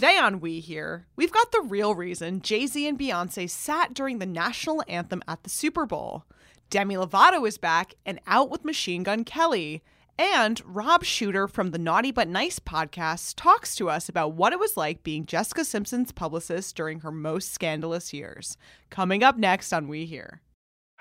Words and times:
Today 0.00 0.16
on 0.16 0.40
We 0.40 0.60
Hear, 0.60 1.04
we've 1.14 1.30
got 1.30 1.52
the 1.52 1.60
real 1.60 1.94
reason 1.94 2.40
Jay 2.40 2.66
Z 2.66 2.88
and 2.88 2.98
Beyonce 2.98 3.50
sat 3.50 3.92
during 3.92 4.18
the 4.18 4.24
national 4.24 4.82
anthem 4.88 5.22
at 5.28 5.42
the 5.42 5.50
Super 5.50 5.84
Bowl. 5.84 6.24
Demi 6.70 6.94
Lovato 6.94 7.46
is 7.46 7.58
back 7.58 7.92
and 8.06 8.18
out 8.26 8.48
with 8.48 8.64
Machine 8.64 9.02
Gun 9.02 9.24
Kelly. 9.24 9.82
And 10.18 10.62
Rob 10.64 11.04
Shuter 11.04 11.46
from 11.46 11.72
the 11.72 11.78
Naughty 11.78 12.12
But 12.12 12.28
Nice 12.28 12.58
podcast 12.58 13.34
talks 13.36 13.74
to 13.74 13.90
us 13.90 14.08
about 14.08 14.32
what 14.32 14.54
it 14.54 14.58
was 14.58 14.74
like 14.74 15.02
being 15.02 15.26
Jessica 15.26 15.66
Simpson's 15.66 16.12
publicist 16.12 16.74
during 16.76 17.00
her 17.00 17.12
most 17.12 17.52
scandalous 17.52 18.14
years. 18.14 18.56
Coming 18.88 19.22
up 19.22 19.36
next 19.36 19.70
on 19.70 19.86
We 19.86 20.06
Hear. 20.06 20.40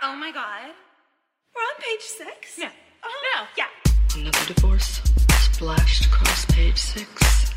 Oh 0.01 0.17
my 0.17 0.33
god. 0.33 0.71
We're 1.55 1.61
on 1.61 1.79
page 1.79 2.01
six? 2.01 2.57
No. 2.57 2.67
Oh, 3.05 3.21
No. 3.37 3.45
Yeah. 3.57 4.21
Another 4.21 4.53
divorce 4.53 4.99
splashed 5.53 6.07
across 6.07 6.43
page 6.47 6.77
six. 6.79 7.48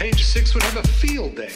Page 0.00 0.24
six 0.24 0.54
would 0.54 0.62
have 0.62 0.82
a 0.82 0.88
field 0.88 1.36
day. 1.36 1.52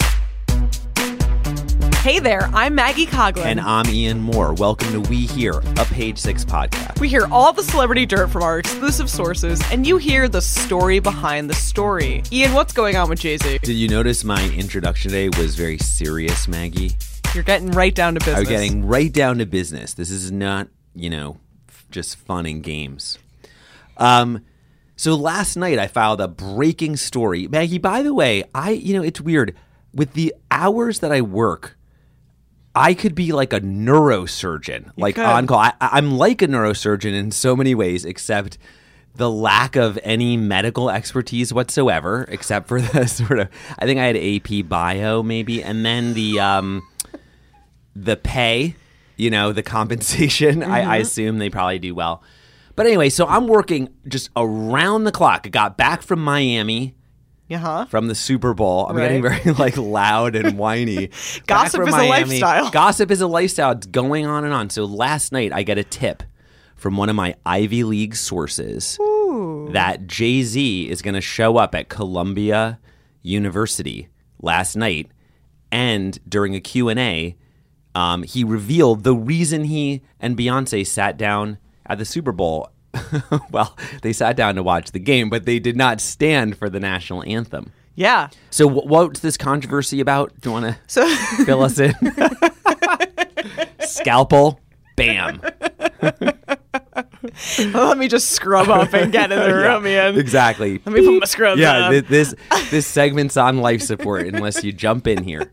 Hey 2.00 2.18
there, 2.18 2.50
I'm 2.52 2.74
Maggie 2.74 3.06
Coughlin. 3.06 3.46
And 3.46 3.58
I'm 3.58 3.86
Ian 3.86 4.22
Mohr. 4.22 4.58
Welcome 4.58 4.92
to 4.92 5.00
We 5.08 5.24
Hear, 5.24 5.52
a 5.78 5.86
Page 5.86 6.18
Six 6.18 6.44
podcast. 6.44 7.00
We 7.00 7.08
hear 7.08 7.26
all 7.32 7.54
the 7.54 7.62
celebrity 7.62 8.04
dirt 8.04 8.28
from 8.28 8.42
our 8.42 8.58
exclusive 8.58 9.08
sources, 9.08 9.62
and 9.72 9.86
you 9.86 9.96
hear 9.96 10.28
the 10.28 10.42
story 10.42 10.98
behind 10.98 11.48
the 11.48 11.54
story. 11.54 12.22
Ian, 12.30 12.52
what's 12.52 12.74
going 12.74 12.96
on 12.96 13.08
with 13.08 13.20
Jay 13.20 13.38
Z? 13.38 13.60
Did 13.62 13.76
you 13.76 13.88
notice 13.88 14.24
my 14.24 14.46
introduction 14.50 15.10
today 15.10 15.30
was 15.40 15.54
very 15.54 15.78
serious, 15.78 16.46
Maggie? 16.46 16.90
You're 17.32 17.44
getting 17.44 17.70
right 17.70 17.94
down 17.94 18.12
to 18.12 18.20
business. 18.20 18.36
I'm 18.36 18.44
getting 18.44 18.84
right 18.86 19.10
down 19.10 19.38
to 19.38 19.46
business. 19.46 19.94
This 19.94 20.10
is 20.10 20.30
not, 20.30 20.68
you 20.94 21.08
know, 21.08 21.38
just 21.90 22.16
fun 22.16 22.44
and 22.44 22.62
games. 22.62 23.18
Um, 23.96 24.44
so 24.96 25.14
last 25.14 25.56
night 25.56 25.78
I 25.78 25.86
filed 25.86 26.20
a 26.20 26.28
breaking 26.28 26.96
story. 26.96 27.48
Maggie, 27.48 27.78
by 27.78 28.02
the 28.02 28.14
way, 28.14 28.44
I, 28.54 28.70
you 28.70 28.94
know, 28.94 29.02
it's 29.02 29.20
weird. 29.20 29.54
With 29.92 30.14
the 30.14 30.34
hours 30.50 31.00
that 31.00 31.12
I 31.12 31.20
work, 31.20 31.76
I 32.74 32.94
could 32.94 33.14
be 33.14 33.32
like 33.32 33.52
a 33.52 33.60
neurosurgeon, 33.60 34.90
like 34.96 35.14
could. 35.14 35.24
on 35.24 35.46
call. 35.46 35.58
I, 35.58 35.72
I'm 35.80 36.16
like 36.16 36.42
a 36.42 36.48
neurosurgeon 36.48 37.14
in 37.14 37.30
so 37.30 37.54
many 37.54 37.74
ways, 37.74 38.04
except 38.04 38.58
the 39.14 39.30
lack 39.30 39.76
of 39.76 39.98
any 40.02 40.36
medical 40.36 40.90
expertise 40.90 41.52
whatsoever, 41.52 42.26
except 42.28 42.66
for 42.66 42.80
the 42.80 43.06
sort 43.06 43.38
of. 43.38 43.48
I 43.78 43.86
think 43.86 44.00
I 44.00 44.06
had 44.06 44.16
AP 44.16 44.68
Bio 44.68 45.22
maybe, 45.22 45.62
and 45.62 45.84
then 45.86 46.14
the 46.14 46.40
um, 46.40 46.82
the 47.94 48.16
pay, 48.16 48.74
you 49.16 49.30
know, 49.30 49.52
the 49.52 49.62
compensation. 49.62 50.62
I, 50.62 50.80
I 50.82 50.96
assume 50.96 51.38
they 51.38 51.50
probably 51.50 51.78
do 51.78 51.94
well. 51.94 52.22
But 52.76 52.86
anyway, 52.86 53.08
so 53.08 53.26
I'm 53.26 53.46
working 53.46 53.88
just 54.08 54.30
around 54.36 55.04
the 55.04 55.12
clock. 55.12 55.42
I 55.46 55.48
got 55.50 55.76
back 55.76 56.02
from 56.02 56.22
Miami 56.22 56.94
Uh 57.50 57.58
huh. 57.58 57.84
from 57.86 58.08
the 58.08 58.14
Super 58.14 58.52
Bowl. 58.54 58.86
I'm 58.88 58.96
Right. 58.96 59.02
getting 59.08 59.22
very 59.22 59.52
like 59.56 59.76
loud 59.76 60.34
and 60.34 60.58
whiny. 60.58 61.10
Gossip 61.46 61.86
is 61.86 61.94
a 61.94 62.04
lifestyle. 62.08 62.70
Gossip 62.70 63.10
is 63.10 63.20
a 63.20 63.26
lifestyle. 63.26 63.72
It's 63.72 63.86
going 63.86 64.26
on 64.26 64.44
and 64.44 64.52
on. 64.52 64.70
So 64.70 64.84
last 64.84 65.30
night 65.32 65.52
I 65.52 65.62
get 65.62 65.78
a 65.78 65.84
tip 65.84 66.22
from 66.74 66.96
one 66.96 67.08
of 67.08 67.14
my 67.16 67.34
Ivy 67.46 67.84
League 67.84 68.16
sources 68.16 68.98
that 69.72 70.06
Jay 70.06 70.42
Z 70.42 70.88
is 70.90 71.00
going 71.02 71.14
to 71.14 71.20
show 71.20 71.56
up 71.56 71.74
at 71.74 71.88
Columbia 71.88 72.78
University 73.22 74.08
last 74.42 74.76
night, 74.76 75.10
and 75.72 76.18
during 76.28 76.54
a 76.54 76.60
Q 76.60 76.88
and 76.88 76.98
A, 77.00 77.36
um, 77.94 78.22
he 78.22 78.44
revealed 78.44 79.02
the 79.02 79.14
reason 79.14 79.64
he 79.64 80.02
and 80.20 80.36
Beyonce 80.36 80.86
sat 80.86 81.16
down 81.16 81.58
at 81.86 81.98
the 81.98 82.04
Super 82.04 82.32
Bowl. 82.32 82.70
well, 83.50 83.76
they 84.02 84.12
sat 84.12 84.36
down 84.36 84.54
to 84.54 84.62
watch 84.62 84.92
the 84.92 84.98
game, 85.00 85.28
but 85.28 85.44
they 85.46 85.58
did 85.58 85.76
not 85.76 86.00
stand 86.00 86.56
for 86.56 86.70
the 86.70 86.78
national 86.80 87.24
anthem. 87.24 87.72
Yeah. 87.96 88.28
So, 88.50 88.68
wh- 88.68 88.86
what's 88.86 89.20
this 89.20 89.36
controversy 89.36 90.00
about? 90.00 90.32
Do 90.40 90.50
you 90.50 90.52
want 90.52 90.66
to 90.66 90.78
So 90.86 91.06
fill 91.44 91.62
us 91.62 91.78
in? 91.78 91.94
Scalpel, 93.80 94.60
bam. 94.96 95.40
let 97.74 97.98
me 97.98 98.08
just 98.08 98.30
scrub 98.30 98.68
up 98.68 98.92
and 98.94 99.12
get 99.12 99.32
in 99.32 99.38
the 99.38 99.54
room, 99.54 99.86
Ian. 99.86 100.18
Exactly. 100.18 100.80
Let 100.84 100.94
me 100.94 101.04
put 101.04 101.20
my 101.20 101.26
scrubs 101.26 101.60
Yeah, 101.60 102.00
this 102.00 102.34
this 102.70 102.86
segment's 102.86 103.36
on 103.36 103.58
life 103.58 103.82
support 103.82 104.26
unless 104.26 104.62
you 104.64 104.72
jump 104.72 105.06
in 105.06 105.24
here. 105.24 105.52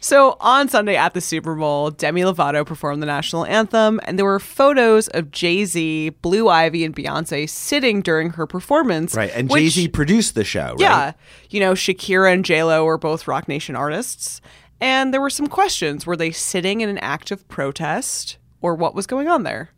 So 0.00 0.36
on 0.40 0.68
Sunday 0.68 0.96
at 0.96 1.12
the 1.12 1.20
Super 1.20 1.54
Bowl, 1.54 1.90
Demi 1.90 2.22
Lovato 2.22 2.64
performed 2.64 3.02
the 3.02 3.06
national 3.06 3.44
anthem, 3.44 4.00
and 4.04 4.16
there 4.18 4.24
were 4.24 4.38
photos 4.38 5.08
of 5.08 5.30
Jay 5.30 5.64
Z, 5.64 6.10
Blue 6.22 6.48
Ivy, 6.48 6.84
and 6.84 6.94
Beyonce 6.94 7.48
sitting 7.48 8.00
during 8.00 8.30
her 8.30 8.46
performance. 8.46 9.14
Right, 9.14 9.30
and 9.34 9.50
Jay 9.50 9.68
Z 9.68 9.88
produced 9.88 10.34
the 10.34 10.44
show. 10.44 10.70
Right? 10.70 10.80
Yeah. 10.80 11.12
You 11.50 11.60
know, 11.60 11.72
Shakira 11.72 12.32
and 12.32 12.44
J-Lo 12.44 12.84
were 12.84 12.96
both 12.96 13.26
Roc 13.26 13.48
Nation 13.48 13.74
artists. 13.74 14.40
And 14.80 15.12
there 15.12 15.20
were 15.20 15.30
some 15.30 15.48
questions. 15.48 16.06
Were 16.06 16.16
they 16.16 16.30
sitting 16.30 16.80
in 16.80 16.88
an 16.88 16.98
act 16.98 17.30
of 17.30 17.46
protest 17.48 18.38
or 18.60 18.74
what 18.74 18.94
was 18.94 19.06
going 19.06 19.28
on 19.28 19.42
there? 19.42 19.70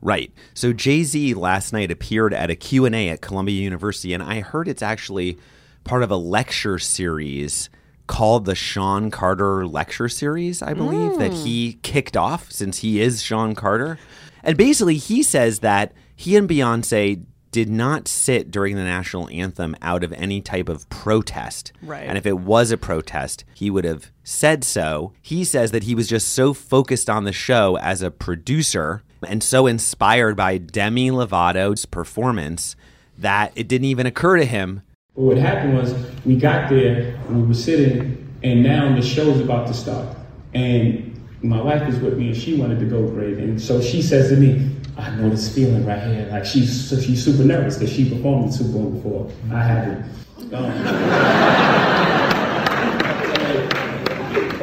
Right. 0.00 0.32
So 0.54 0.72
Jay-Z 0.72 1.34
last 1.34 1.72
night 1.72 1.90
appeared 1.90 2.34
at 2.34 2.50
a 2.50 2.56
Q&A 2.56 3.08
at 3.08 3.20
Columbia 3.20 3.60
University 3.60 4.12
and 4.12 4.22
I 4.22 4.40
heard 4.40 4.68
it's 4.68 4.82
actually 4.82 5.38
part 5.84 6.02
of 6.02 6.10
a 6.10 6.16
lecture 6.16 6.78
series 6.78 7.68
called 8.06 8.44
the 8.44 8.54
Sean 8.54 9.10
Carter 9.10 9.66
Lecture 9.66 10.08
Series, 10.08 10.62
I 10.62 10.74
believe, 10.74 11.18
that 11.18 11.32
hmm. 11.32 11.42
he 11.42 11.78
kicked 11.82 12.16
off 12.16 12.52
since 12.52 12.78
he 12.78 13.00
is 13.00 13.22
Sean 13.22 13.54
Carter. 13.54 13.98
And 14.42 14.56
basically 14.58 14.96
he 14.96 15.22
says 15.22 15.60
that 15.60 15.92
he 16.14 16.36
and 16.36 16.48
Beyonce 16.48 17.24
did 17.54 17.70
not 17.70 18.08
sit 18.08 18.50
during 18.50 18.74
the 18.74 18.82
national 18.82 19.28
anthem 19.28 19.76
out 19.80 20.02
of 20.02 20.12
any 20.14 20.40
type 20.40 20.68
of 20.68 20.88
protest. 20.88 21.72
Right. 21.82 22.02
And 22.04 22.18
if 22.18 22.26
it 22.26 22.38
was 22.38 22.72
a 22.72 22.76
protest, 22.76 23.44
he 23.54 23.70
would 23.70 23.84
have 23.84 24.10
said 24.24 24.64
so. 24.64 25.12
He 25.22 25.44
says 25.44 25.70
that 25.70 25.84
he 25.84 25.94
was 25.94 26.08
just 26.08 26.30
so 26.30 26.52
focused 26.52 27.08
on 27.08 27.22
the 27.22 27.32
show 27.32 27.78
as 27.78 28.02
a 28.02 28.10
producer 28.10 29.03
and 29.24 29.42
so 29.42 29.66
inspired 29.66 30.36
by 30.36 30.58
Demi 30.58 31.10
Lovato's 31.10 31.86
performance 31.86 32.76
that 33.18 33.52
it 33.54 33.68
didn't 33.68 33.86
even 33.86 34.06
occur 34.06 34.36
to 34.36 34.44
him 34.44 34.82
what 35.14 35.36
happened 35.36 35.74
was 35.76 35.94
we 36.24 36.36
got 36.36 36.68
there 36.68 37.14
and 37.28 37.42
we 37.42 37.46
were 37.46 37.54
sitting, 37.54 38.36
and 38.42 38.62
now 38.62 38.94
the 38.94 39.02
show's 39.02 39.40
about 39.40 39.66
to 39.68 39.74
start. 39.74 40.16
And 40.54 41.20
my 41.42 41.60
wife 41.62 41.88
is 41.88 41.98
with 42.00 42.18
me, 42.18 42.28
and 42.28 42.36
she 42.36 42.56
wanted 42.56 42.80
to 42.80 42.86
go 42.86 43.06
great. 43.06 43.38
And 43.38 43.60
so 43.60 43.80
she 43.80 44.02
says 44.02 44.30
to 44.30 44.36
me, 44.36 44.70
"I 44.96 45.10
know 45.10 45.30
this 45.30 45.54
feeling 45.54 45.86
right 45.86 46.02
here. 46.02 46.28
Like 46.30 46.44
she's 46.44 46.88
so 46.88 47.00
she's 47.00 47.24
super 47.24 47.44
nervous 47.44 47.78
because 47.78 47.94
she 47.94 48.10
performed 48.10 48.48
the 48.48 48.56
Super 48.56 48.72
Bowl 48.72 48.90
before. 48.90 49.30
I 49.52 49.62
haven't." 49.62 50.04
Um, 50.52 50.68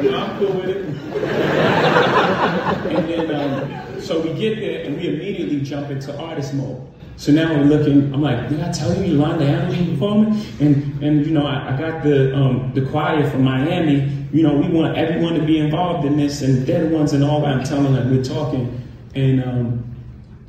no, 0.02 0.18
I'm 0.18 0.38
cool 0.38 0.52
with 0.52 0.68
it. 0.68 0.84
and 2.92 3.08
then, 3.08 3.34
um, 3.34 4.00
so 4.00 4.20
we 4.20 4.31
get 4.42 4.60
there 4.60 4.84
and 4.84 4.96
we 4.96 5.08
immediately 5.08 5.60
jump 5.60 5.90
into 5.90 6.16
artist 6.18 6.54
mode. 6.54 6.88
So 7.16 7.30
now 7.30 7.54
we're 7.54 7.64
looking. 7.64 8.12
I'm 8.12 8.22
like, 8.22 8.48
did 8.48 8.60
I 8.60 8.72
tell 8.72 8.92
you 8.96 9.14
Yolanda 9.14 9.46
Adams 9.46 9.90
performing? 9.90 10.44
And 10.60 11.02
and 11.02 11.26
you 11.26 11.32
know, 11.32 11.46
I, 11.46 11.72
I 11.72 11.78
got 11.78 12.02
the 12.02 12.34
um, 12.34 12.72
the 12.74 12.82
choir 12.86 13.28
from 13.30 13.44
Miami. 13.44 14.10
You 14.32 14.42
know, 14.42 14.54
we 14.54 14.68
want 14.68 14.96
everyone 14.96 15.34
to 15.34 15.44
be 15.44 15.58
involved 15.58 16.06
in 16.06 16.16
this, 16.16 16.42
and 16.42 16.66
they're 16.66 16.88
the 16.88 16.96
ones 16.96 17.12
and 17.12 17.22
all. 17.22 17.44
I'm 17.44 17.62
telling 17.62 17.92
them 17.92 18.10
we're 18.10 18.24
talking, 18.24 18.82
and 19.14 19.44
um, 19.44 19.96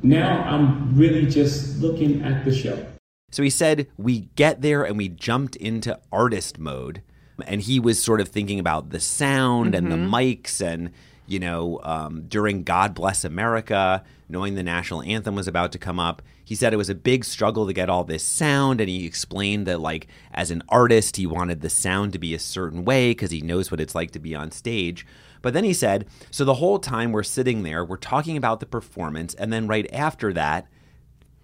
now 0.02 0.42
I'm 0.42 0.96
really 0.96 1.26
just 1.26 1.78
looking 1.78 2.22
at 2.22 2.44
the 2.44 2.52
show. 2.52 2.84
So 3.30 3.42
he 3.42 3.50
said 3.50 3.88
we 3.96 4.30
get 4.36 4.62
there 4.62 4.84
and 4.84 4.96
we 4.96 5.08
jumped 5.08 5.56
into 5.56 6.00
artist 6.10 6.58
mode, 6.58 7.02
and 7.46 7.60
he 7.60 7.78
was 7.78 8.02
sort 8.02 8.20
of 8.20 8.28
thinking 8.28 8.58
about 8.58 8.90
the 8.90 9.00
sound 9.00 9.74
and 9.74 9.92
the 9.92 9.96
mics 9.96 10.60
and 10.60 10.90
you 11.26 11.38
know 11.38 11.80
um, 11.82 12.22
during 12.28 12.62
God 12.62 12.94
Bless 12.94 13.24
America, 13.24 14.04
knowing 14.28 14.54
the 14.54 14.62
national 14.62 15.02
anthem 15.02 15.34
was 15.34 15.48
about 15.48 15.72
to 15.72 15.78
come 15.78 15.98
up. 15.98 16.22
He 16.44 16.54
said 16.54 16.72
it 16.72 16.78
was 16.78 16.90
a 16.90 16.94
big 16.94 17.24
struggle 17.24 17.66
to 17.66 17.72
get 17.72 17.88
all 17.88 18.04
this 18.04 18.24
sound, 18.24 18.80
and 18.80 18.88
he 18.88 19.06
explained 19.06 19.66
that 19.66 19.80
like 19.80 20.06
as 20.32 20.50
an 20.50 20.62
artist, 20.68 21.16
he 21.16 21.26
wanted 21.26 21.60
the 21.60 21.70
sound 21.70 22.12
to 22.12 22.18
be 22.18 22.34
a 22.34 22.38
certain 22.38 22.84
way 22.84 23.10
because 23.10 23.30
he 23.30 23.40
knows 23.40 23.70
what 23.70 23.80
it's 23.80 23.94
like 23.94 24.10
to 24.12 24.18
be 24.18 24.34
on 24.34 24.50
stage. 24.50 25.06
But 25.42 25.52
then 25.52 25.64
he 25.64 25.74
said, 25.74 26.06
so 26.30 26.44
the 26.44 26.54
whole 26.54 26.78
time 26.78 27.12
we're 27.12 27.22
sitting 27.22 27.64
there, 27.64 27.84
we're 27.84 27.96
talking 27.96 28.36
about 28.36 28.60
the 28.60 28.66
performance, 28.66 29.34
and 29.34 29.52
then 29.52 29.66
right 29.66 29.86
after 29.92 30.32
that, 30.32 30.66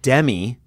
Demi 0.01 0.57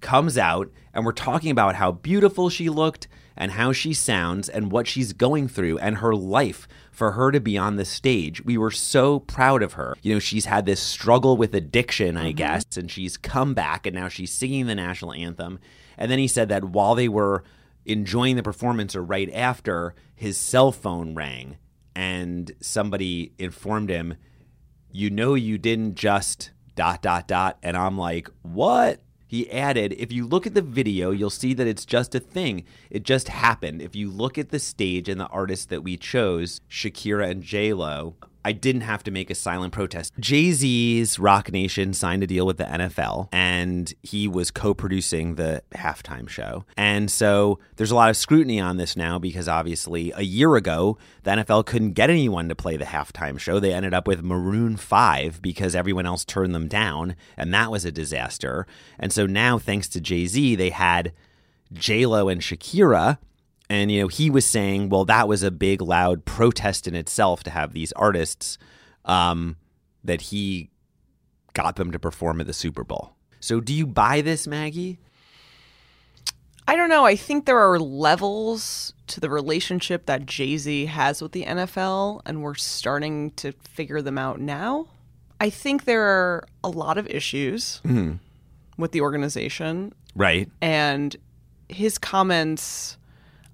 comes 0.00 0.38
out 0.38 0.70
and 0.94 1.04
we're 1.04 1.12
talking 1.12 1.50
about 1.50 1.76
how 1.76 1.92
beautiful 1.92 2.48
she 2.48 2.68
looked 2.68 3.08
and 3.40 3.52
how 3.52 3.72
she 3.72 3.94
sounds 3.94 4.50
and 4.50 4.70
what 4.70 4.86
she's 4.86 5.14
going 5.14 5.48
through 5.48 5.78
and 5.78 5.96
her 5.96 6.14
life 6.14 6.68
for 6.92 7.12
her 7.12 7.32
to 7.32 7.40
be 7.40 7.56
on 7.56 7.76
the 7.76 7.86
stage. 7.86 8.44
We 8.44 8.58
were 8.58 8.70
so 8.70 9.20
proud 9.20 9.62
of 9.62 9.72
her. 9.72 9.96
You 10.02 10.12
know, 10.12 10.18
she's 10.18 10.44
had 10.44 10.66
this 10.66 10.78
struggle 10.78 11.38
with 11.38 11.54
addiction, 11.54 12.18
I 12.18 12.28
mm-hmm. 12.28 12.36
guess, 12.36 12.76
and 12.76 12.90
she's 12.90 13.16
come 13.16 13.54
back 13.54 13.86
and 13.86 13.96
now 13.96 14.08
she's 14.08 14.30
singing 14.30 14.66
the 14.66 14.74
national 14.74 15.14
anthem. 15.14 15.58
And 15.96 16.10
then 16.10 16.18
he 16.18 16.28
said 16.28 16.50
that 16.50 16.64
while 16.64 16.94
they 16.94 17.08
were 17.08 17.42
enjoying 17.86 18.36
the 18.36 18.42
performance 18.42 18.94
or 18.94 19.02
right 19.02 19.32
after, 19.32 19.94
his 20.14 20.36
cell 20.36 20.70
phone 20.70 21.14
rang 21.14 21.56
and 21.96 22.52
somebody 22.60 23.32
informed 23.38 23.88
him, 23.88 24.16
You 24.92 25.08
know, 25.08 25.32
you 25.32 25.56
didn't 25.56 25.94
just 25.94 26.50
dot, 26.74 27.00
dot, 27.00 27.26
dot. 27.26 27.56
And 27.62 27.74
I'm 27.74 27.96
like, 27.96 28.28
What? 28.42 29.00
He 29.30 29.48
added, 29.52 29.94
if 29.96 30.10
you 30.10 30.26
look 30.26 30.44
at 30.44 30.54
the 30.54 30.60
video, 30.60 31.12
you'll 31.12 31.30
see 31.30 31.54
that 31.54 31.68
it's 31.68 31.86
just 31.86 32.16
a 32.16 32.18
thing. 32.18 32.64
It 32.90 33.04
just 33.04 33.28
happened. 33.28 33.80
If 33.80 33.94
you 33.94 34.10
look 34.10 34.36
at 34.36 34.48
the 34.48 34.58
stage 34.58 35.08
and 35.08 35.20
the 35.20 35.28
artists 35.28 35.66
that 35.66 35.84
we 35.84 35.96
chose, 35.96 36.60
Shakira 36.68 37.30
and 37.30 37.40
J 37.40 37.72
Lo, 37.72 38.16
I 38.44 38.52
didn't 38.52 38.82
have 38.82 39.02
to 39.04 39.10
make 39.10 39.30
a 39.30 39.34
silent 39.34 39.72
protest. 39.72 40.14
Jay 40.18 40.52
Z's 40.52 41.18
Roc 41.18 41.52
Nation 41.52 41.92
signed 41.92 42.22
a 42.22 42.26
deal 42.26 42.46
with 42.46 42.56
the 42.56 42.64
NFL, 42.64 43.28
and 43.32 43.92
he 44.02 44.26
was 44.26 44.50
co 44.50 44.72
producing 44.72 45.34
the 45.34 45.62
halftime 45.72 46.28
show. 46.28 46.64
And 46.76 47.10
so 47.10 47.58
there's 47.76 47.90
a 47.90 47.94
lot 47.94 48.10
of 48.10 48.16
scrutiny 48.16 48.58
on 48.60 48.76
this 48.76 48.96
now 48.96 49.18
because 49.18 49.48
obviously 49.48 50.12
a 50.16 50.22
year 50.22 50.56
ago, 50.56 50.96
the 51.22 51.32
NFL 51.32 51.66
couldn't 51.66 51.92
get 51.92 52.08
anyone 52.10 52.48
to 52.48 52.54
play 52.54 52.76
the 52.76 52.84
halftime 52.86 53.38
show. 53.38 53.60
They 53.60 53.74
ended 53.74 53.92
up 53.92 54.06
with 54.06 54.22
Maroon 54.22 54.76
5 54.76 55.42
because 55.42 55.74
everyone 55.74 56.06
else 56.06 56.24
turned 56.24 56.54
them 56.54 56.68
down, 56.68 57.16
and 57.36 57.52
that 57.52 57.70
was 57.70 57.84
a 57.84 57.92
disaster. 57.92 58.66
And 58.98 59.12
so 59.12 59.26
now, 59.26 59.58
thanks 59.58 59.88
to 59.90 60.00
Jay 60.00 60.26
Z, 60.26 60.54
they 60.54 60.70
had 60.70 61.12
J 61.72 62.06
Lo 62.06 62.28
and 62.28 62.40
Shakira 62.40 63.18
and, 63.70 63.90
you 63.90 64.00
know, 64.02 64.08
he 64.08 64.28
was 64.28 64.44
saying, 64.44 64.90
well, 64.90 65.04
that 65.06 65.26
was 65.28 65.42
a 65.42 65.50
big, 65.50 65.80
loud 65.80 66.24
protest 66.26 66.86
in 66.86 66.94
itself 66.94 67.42
to 67.44 67.50
have 67.50 67.72
these 67.72 67.92
artists 67.92 68.58
um, 69.06 69.56
that 70.04 70.20
he 70.22 70.68
got 71.54 71.76
them 71.76 71.90
to 71.92 71.98
perform 71.98 72.40
at 72.40 72.46
the 72.46 72.52
Super 72.52 72.84
Bowl. 72.84 73.12
So 73.40 73.60
do 73.60 73.72
you 73.72 73.86
buy 73.86 74.20
this, 74.20 74.46
Maggie? 74.46 74.98
I 76.68 76.76
don't 76.76 76.88
know. 76.88 77.04
I 77.04 77.16
think 77.16 77.46
there 77.46 77.58
are 77.58 77.78
levels 77.80 78.92
to 79.08 79.18
the 79.20 79.28
relationship 79.30 80.06
that 80.06 80.26
Jay 80.26 80.56
Z 80.56 80.86
has 80.86 81.20
with 81.20 81.32
the 81.32 81.44
NFL, 81.44 82.20
and 82.26 82.42
we're 82.42 82.54
starting 82.54 83.30
to 83.32 83.52
figure 83.52 84.00
them 84.02 84.18
out 84.18 84.40
now. 84.40 84.86
I 85.40 85.50
think 85.50 85.84
there 85.84 86.02
are 86.04 86.44
a 86.62 86.68
lot 86.68 86.98
of 86.98 87.08
issues 87.08 87.80
with 88.76 88.92
the 88.92 89.00
organization, 89.00 89.92
Right. 90.14 90.48
and 90.60 91.16
his 91.68 91.98
comments 91.98 92.98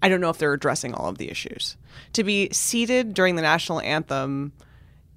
I 0.06 0.08
don't 0.08 0.20
know 0.20 0.30
if 0.30 0.38
they're 0.38 0.52
addressing 0.52 0.94
all 0.94 1.08
of 1.08 1.18
the 1.18 1.28
issues. 1.28 1.76
To 2.12 2.22
be 2.22 2.48
seated 2.52 3.12
during 3.12 3.34
the 3.34 3.42
national 3.42 3.80
anthem 3.80 4.52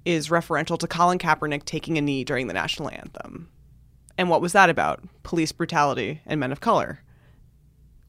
is 0.04 0.30
referential 0.30 0.76
to 0.80 0.88
Colin 0.88 1.18
Kaepernick 1.18 1.64
taking 1.64 1.96
a 1.96 2.00
knee 2.00 2.24
during 2.24 2.48
the 2.48 2.54
national 2.54 2.90
anthem. 2.90 3.48
And 4.18 4.28
what 4.28 4.40
was 4.40 4.52
that 4.52 4.68
about? 4.68 5.00
Police 5.22 5.52
brutality 5.52 6.22
and 6.26 6.40
men 6.40 6.50
of 6.50 6.58
color. 6.58 7.02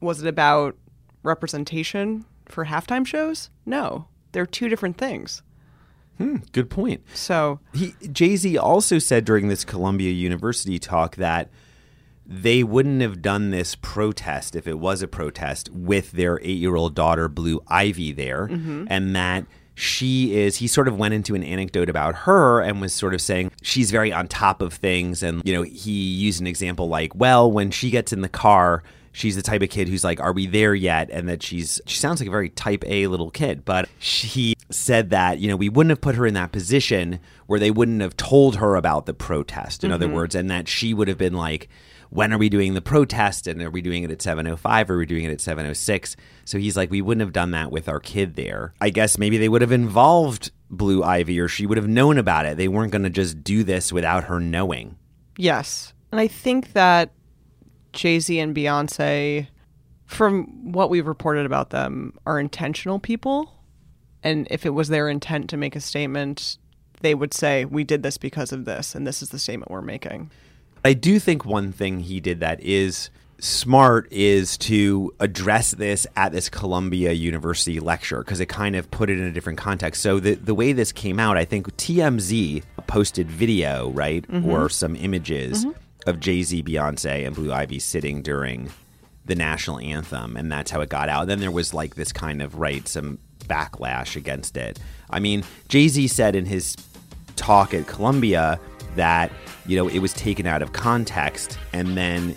Was 0.00 0.20
it 0.20 0.26
about 0.26 0.76
representation 1.22 2.24
for 2.46 2.64
halftime 2.64 3.06
shows? 3.06 3.48
No. 3.64 4.08
They're 4.32 4.44
two 4.44 4.68
different 4.68 4.98
things. 4.98 5.44
Hmm, 6.18 6.38
good 6.50 6.68
point. 6.68 7.04
So, 7.14 7.60
Jay 8.10 8.34
Z 8.34 8.58
also 8.58 8.98
said 8.98 9.24
during 9.24 9.46
this 9.46 9.64
Columbia 9.64 10.10
University 10.10 10.80
talk 10.80 11.14
that 11.14 11.48
they 12.32 12.62
wouldn't 12.62 13.02
have 13.02 13.20
done 13.20 13.50
this 13.50 13.74
protest 13.74 14.56
if 14.56 14.66
it 14.66 14.78
was 14.78 15.02
a 15.02 15.08
protest 15.08 15.68
with 15.70 16.12
their 16.12 16.40
eight 16.40 16.58
year 16.58 16.76
old 16.76 16.94
daughter 16.94 17.28
Blue 17.28 17.60
Ivy 17.68 18.12
there, 18.12 18.48
mm-hmm. 18.48 18.86
and 18.88 19.14
that 19.14 19.44
she 19.74 20.34
is. 20.34 20.56
He 20.56 20.66
sort 20.66 20.88
of 20.88 20.96
went 20.96 21.12
into 21.12 21.34
an 21.34 21.44
anecdote 21.44 21.90
about 21.90 22.14
her 22.14 22.62
and 22.62 22.80
was 22.80 22.94
sort 22.94 23.12
of 23.12 23.20
saying 23.20 23.52
she's 23.62 23.90
very 23.90 24.12
on 24.12 24.28
top 24.28 24.62
of 24.62 24.72
things, 24.72 25.22
and 25.22 25.42
you 25.44 25.52
know 25.52 25.62
he 25.62 25.92
used 25.92 26.40
an 26.40 26.46
example 26.46 26.88
like, 26.88 27.14
well, 27.14 27.52
when 27.52 27.70
she 27.70 27.90
gets 27.90 28.12
in 28.12 28.22
the 28.22 28.28
car. 28.28 28.82
She's 29.14 29.36
the 29.36 29.42
type 29.42 29.60
of 29.60 29.68
kid 29.68 29.90
who's 29.90 30.04
like, 30.04 30.20
"Are 30.20 30.32
we 30.32 30.46
there 30.46 30.74
yet?" 30.74 31.10
And 31.10 31.28
that 31.28 31.42
she's 31.42 31.82
she 31.84 31.98
sounds 31.98 32.18
like 32.18 32.28
a 32.28 32.30
very 32.30 32.48
type 32.48 32.82
A 32.86 33.08
little 33.08 33.30
kid, 33.30 33.62
but 33.62 33.90
she 33.98 34.54
said 34.70 35.10
that 35.10 35.38
you 35.38 35.48
know 35.48 35.56
we 35.56 35.68
wouldn't 35.68 35.90
have 35.90 36.00
put 36.00 36.14
her 36.14 36.26
in 36.26 36.32
that 36.32 36.50
position 36.50 37.20
where 37.46 37.60
they 37.60 37.70
wouldn't 37.70 38.00
have 38.00 38.16
told 38.16 38.56
her 38.56 38.74
about 38.74 39.04
the 39.04 39.12
protest. 39.12 39.84
In 39.84 39.92
other 39.92 40.06
mm-hmm. 40.06 40.14
words, 40.14 40.34
and 40.34 40.50
that 40.50 40.66
she 40.66 40.94
would 40.94 41.08
have 41.08 41.18
been 41.18 41.34
like, 41.34 41.68
"When 42.12 42.32
are 42.32 42.38
we 42.38 42.48
doing 42.48 42.74
the 42.74 42.82
protest? 42.82 43.46
And 43.46 43.62
are 43.62 43.70
we 43.70 43.82
doing 43.82 44.02
it 44.02 44.10
at 44.10 44.20
7:05? 44.22 44.90
Or 44.90 44.94
are 44.94 44.98
we 44.98 45.06
doing 45.06 45.24
it 45.24 45.30
at 45.30 45.40
7:06?" 45.40 46.16
So 46.44 46.58
he's 46.58 46.76
like, 46.76 46.90
"We 46.90 47.02
wouldn't 47.02 47.22
have 47.22 47.32
done 47.32 47.50
that 47.52 47.70
with 47.70 47.88
our 47.88 48.00
kid 48.00 48.36
there. 48.36 48.74
I 48.80 48.90
guess 48.90 49.18
maybe 49.18 49.38
they 49.38 49.48
would 49.48 49.62
have 49.62 49.72
involved 49.72 50.50
Blue 50.70 51.02
Ivy, 51.02 51.40
or 51.40 51.48
she 51.48 51.66
would 51.66 51.78
have 51.78 51.88
known 51.88 52.18
about 52.18 52.46
it. 52.46 52.56
They 52.56 52.68
weren't 52.68 52.92
going 52.92 53.02
to 53.02 53.10
just 53.10 53.42
do 53.42 53.64
this 53.64 53.92
without 53.92 54.24
her 54.24 54.40
knowing." 54.40 54.96
yes. 55.38 55.92
And 56.10 56.20
I 56.20 56.28
think 56.28 56.74
that 56.74 57.10
Jay 57.92 58.20
Z 58.20 58.38
and 58.38 58.54
Beyonce, 58.54 59.48
from 60.04 60.72
what 60.72 60.90
we've 60.90 61.06
reported 61.06 61.46
about 61.46 61.70
them, 61.70 62.18
are 62.26 62.38
intentional 62.38 62.98
people. 62.98 63.54
And 64.22 64.46
if 64.50 64.66
it 64.66 64.70
was 64.70 64.88
their 64.88 65.08
intent 65.08 65.48
to 65.50 65.56
make 65.56 65.74
a 65.74 65.80
statement, 65.80 66.58
they 67.00 67.14
would 67.14 67.34
say, 67.34 67.64
We 67.64 67.82
did 67.82 68.02
this 68.02 68.18
because 68.18 68.52
of 68.52 68.66
this, 68.66 68.94
and 68.94 69.06
this 69.06 69.22
is 69.22 69.30
the 69.30 69.38
statement 69.38 69.70
we're 69.70 69.82
making. 69.82 70.30
I 70.84 70.94
do 70.94 71.18
think 71.18 71.44
one 71.44 71.72
thing 71.72 72.00
he 72.00 72.20
did 72.20 72.40
that 72.40 72.60
is 72.60 73.10
smart 73.38 74.06
is 74.12 74.56
to 74.56 75.12
address 75.18 75.72
this 75.72 76.06
at 76.16 76.32
this 76.32 76.48
Columbia 76.48 77.12
University 77.12 77.80
lecture 77.80 78.20
because 78.20 78.40
it 78.40 78.46
kind 78.46 78.76
of 78.76 78.90
put 78.90 79.10
it 79.10 79.18
in 79.18 79.24
a 79.24 79.32
different 79.32 79.58
context. 79.58 80.02
So 80.02 80.20
the 80.20 80.34
the 80.34 80.54
way 80.54 80.72
this 80.72 80.92
came 80.92 81.18
out, 81.18 81.36
I 81.36 81.44
think 81.44 81.76
TMZ 81.76 82.62
posted 82.86 83.30
video, 83.30 83.90
right, 83.90 84.26
mm-hmm. 84.26 84.48
or 84.48 84.68
some 84.68 84.96
images 84.96 85.64
mm-hmm. 85.64 86.08
of 86.08 86.20
Jay 86.20 86.42
Z, 86.42 86.62
Beyonce, 86.62 87.26
and 87.26 87.34
Blue 87.34 87.52
Ivy 87.52 87.78
sitting 87.78 88.22
during 88.22 88.70
the 89.24 89.34
national 89.34 89.78
anthem, 89.78 90.36
and 90.36 90.50
that's 90.50 90.70
how 90.70 90.80
it 90.80 90.88
got 90.88 91.08
out. 91.08 91.28
Then 91.28 91.38
there 91.40 91.50
was 91.50 91.72
like 91.72 91.94
this 91.94 92.12
kind 92.12 92.42
of 92.42 92.56
right 92.56 92.86
some 92.88 93.18
backlash 93.40 94.16
against 94.16 94.56
it. 94.56 94.78
I 95.10 95.20
mean, 95.20 95.44
Jay 95.68 95.88
Z 95.88 96.08
said 96.08 96.36
in 96.36 96.46
his 96.46 96.76
talk 97.36 97.74
at 97.74 97.86
Columbia 97.86 98.60
that 98.96 99.32
you 99.66 99.76
know 99.76 99.88
it 99.88 99.98
was 99.98 100.12
taken 100.12 100.46
out 100.46 100.62
of 100.62 100.72
context 100.72 101.58
and 101.72 101.96
then 101.96 102.36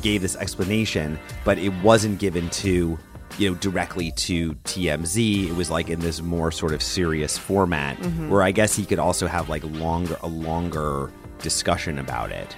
gave 0.00 0.22
this 0.22 0.36
explanation, 0.36 1.18
but 1.44 1.58
it 1.58 1.70
wasn't 1.82 2.18
given 2.18 2.48
to 2.50 2.98
you 3.38 3.50
know 3.50 3.56
directly 3.56 4.10
to 4.12 4.54
TMZ. 4.64 5.48
It 5.48 5.56
was 5.56 5.70
like 5.70 5.88
in 5.88 6.00
this 6.00 6.20
more 6.22 6.50
sort 6.50 6.72
of 6.72 6.82
serious 6.82 7.38
format 7.38 7.96
mm-hmm. 7.98 8.28
where 8.28 8.42
I 8.42 8.52
guess 8.52 8.74
he 8.74 8.84
could 8.84 8.98
also 8.98 9.26
have 9.26 9.48
like 9.48 9.64
longer 9.64 10.16
a 10.22 10.28
longer 10.28 11.10
discussion 11.38 11.98
about 11.98 12.30
it. 12.30 12.56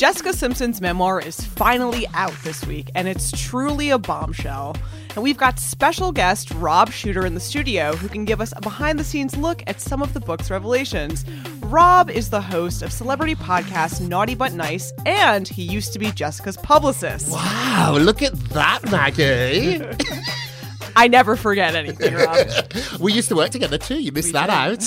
Jessica 0.00 0.32
Simpson's 0.32 0.80
memoir 0.80 1.20
is 1.20 1.38
finally 1.42 2.06
out 2.14 2.32
this 2.42 2.64
week, 2.64 2.90
and 2.94 3.06
it's 3.06 3.30
truly 3.32 3.90
a 3.90 3.98
bombshell. 3.98 4.74
And 5.14 5.22
we've 5.22 5.36
got 5.36 5.58
special 5.58 6.10
guest 6.10 6.50
Rob 6.52 6.90
Shuter 6.90 7.26
in 7.26 7.34
the 7.34 7.40
studio 7.40 7.94
who 7.94 8.08
can 8.08 8.24
give 8.24 8.40
us 8.40 8.54
a 8.56 8.62
behind 8.62 8.98
the 8.98 9.04
scenes 9.04 9.36
look 9.36 9.62
at 9.66 9.78
some 9.78 10.00
of 10.00 10.14
the 10.14 10.20
book's 10.20 10.50
revelations. 10.50 11.26
Rob 11.60 12.08
is 12.08 12.30
the 12.30 12.40
host 12.40 12.80
of 12.80 12.94
celebrity 12.94 13.34
podcast 13.34 14.00
Naughty 14.00 14.34
But 14.34 14.54
Nice, 14.54 14.90
and 15.04 15.46
he 15.46 15.64
used 15.64 15.92
to 15.92 15.98
be 15.98 16.10
Jessica's 16.12 16.56
publicist. 16.56 17.30
Wow, 17.30 17.98
look 18.00 18.22
at 18.22 18.32
that, 18.54 18.90
Maggie. 18.90 19.84
I 20.96 21.08
never 21.08 21.36
forget 21.36 21.74
anything, 21.74 22.14
Rob. 22.14 22.46
we 23.00 23.12
used 23.12 23.28
to 23.28 23.36
work 23.36 23.50
together 23.50 23.76
too. 23.76 24.00
You 24.00 24.12
missed 24.12 24.32
that 24.32 24.48
out. 24.48 24.82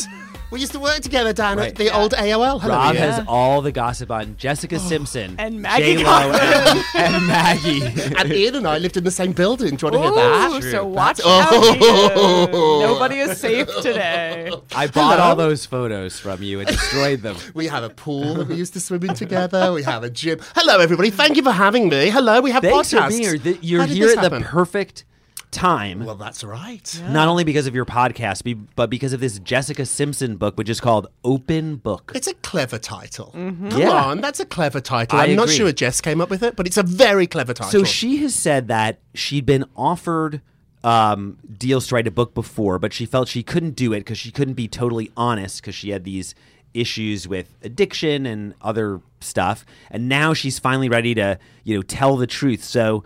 We 0.53 0.59
used 0.59 0.73
to 0.73 0.79
work 0.79 0.99
together 1.01 1.33
down 1.33 1.57
Right. 1.57 1.69
at 1.69 1.77
the 1.77 1.89
old 1.91 2.13
AOL. 2.13 2.61
Hello, 2.61 2.75
Rob 2.75 2.93
Ian. 2.93 3.11
has 3.11 3.25
all 3.27 3.63
the 3.63 3.71
gossip 3.71 4.11
on 4.11 4.37
Jessica 4.37 4.75
oh, 4.75 4.77
Simpson 4.77 5.35
And 5.39 5.63
Maggie 5.63 5.95
J-Lo, 5.95 6.31
and, 6.31 6.83
and 6.93 7.25
Maggie. 7.27 7.81
and 8.19 8.31
Ian 8.31 8.55
and 8.57 8.67
I 8.67 8.77
lived 8.77 8.95
in 8.95 9.03
the 9.03 9.09
same 9.09 9.31
building. 9.31 9.77
Do 9.77 9.87
you 9.87 9.91
want 9.91 10.13
to 10.13 10.21
hear 10.21 10.61
that? 10.61 10.71
so 10.71 10.85
watch 10.85 11.17
That's- 11.17 11.43
out. 11.43 12.49
Oh. 12.53 12.81
Nobody 12.85 13.15
is 13.17 13.39
safe 13.39 13.67
today. 13.81 14.51
I 14.75 14.85
bought 14.85 15.15
Hello. 15.17 15.29
all 15.29 15.35
those 15.35 15.65
photos 15.65 16.19
from 16.19 16.43
you 16.43 16.59
and 16.59 16.67
destroyed 16.67 17.21
them. 17.21 17.35
We 17.55 17.65
have 17.67 17.83
a 17.83 17.89
pool 17.89 18.35
that 18.35 18.47
we 18.47 18.55
used 18.55 18.73
to 18.73 18.79
swim 18.79 19.03
in 19.05 19.15
together. 19.15 19.73
We 19.73 19.81
have 19.81 20.03
a 20.03 20.09
gym. 20.11 20.39
Hello, 20.55 20.79
everybody. 20.79 21.09
Thank 21.09 21.35
you 21.35 21.41
for 21.43 21.51
having 21.51 21.89
me. 21.89 22.11
Hello, 22.11 22.41
we 22.41 22.51
have 22.51 22.61
Thanks 22.61 22.93
podcasts. 22.93 23.03
for 23.05 23.09
being 23.09 23.21
here. 23.23 23.37
Th- 23.39 23.57
You're 23.61 23.81
How 23.81 23.87
here 23.87 24.05
this 24.07 24.17
at 24.17 24.21
the 24.21 24.29
happen? 24.29 24.43
perfect 24.43 25.05
time. 25.53 26.03
Well, 26.05 26.15
that's 26.15 26.43
right. 26.43 27.01
Not 27.09 27.27
only 27.29 27.43
because 27.45 27.67
of 27.67 27.73
your 27.75 27.85
podcast, 27.85 28.43
be- 28.43 28.53
but 28.55 28.89
because 28.89 29.13
of 29.13 29.19
this 29.21 29.39
Jessica 29.39 29.85
Simpson 29.85 30.35
book, 30.35 30.57
which 30.57 30.69
is 30.69 30.81
called 30.81 31.07
Open 31.23 31.77
Book. 31.77 32.11
It's 32.15 32.27
a 32.27 32.33
clever 32.35 32.77
title. 32.79 33.29
Come 33.33 33.69
Yeah. 33.77 33.89
on, 33.91 34.19
that's 34.21 34.39
a 34.39 34.45
clever 34.45 34.81
title. 34.81 35.17
I 35.19 35.25
I'm 35.25 35.35
not 35.35 35.49
sure 35.49 35.71
Jess 35.71 36.01
came 36.01 36.19
up 36.19 36.29
with 36.29 36.43
it, 36.43 36.55
but 36.55 36.67
it's 36.67 36.77
a 36.77 36.83
very 36.83 37.27
clever 37.27 37.53
title. 37.53 37.71
So 37.71 37.83
she 37.85 38.17
has 38.17 38.35
said 38.35 38.67
that 38.67 38.99
she'd 39.13 39.45
been 39.45 39.65
offered 39.77 40.41
um, 40.83 41.37
deals 41.57 41.87
to 41.87 41.95
write 41.95 42.07
a 42.07 42.11
book 42.11 42.33
before, 42.33 42.77
but 42.77 42.91
she 42.91 43.05
felt 43.05 43.29
she 43.29 43.41
couldn't 43.43 43.75
do 43.75 43.93
it 43.93 43.99
because 43.99 44.17
she 44.17 44.31
couldn't 44.31 44.55
be 44.55 44.67
totally 44.67 45.11
honest 45.15 45.61
because 45.61 45.75
she 45.75 45.91
had 45.91 46.03
these 46.03 46.35
issues 46.73 47.27
with 47.27 47.55
addiction 47.63 48.25
and 48.25 48.53
other 48.61 48.99
stuff. 49.21 49.65
And 49.91 50.09
now 50.09 50.33
she's 50.33 50.59
finally 50.59 50.89
ready 50.89 51.15
to, 51.15 51.39
you 51.63 51.75
know, 51.75 51.81
tell 51.83 52.17
the 52.17 52.27
truth. 52.27 52.63
So. 52.63 53.03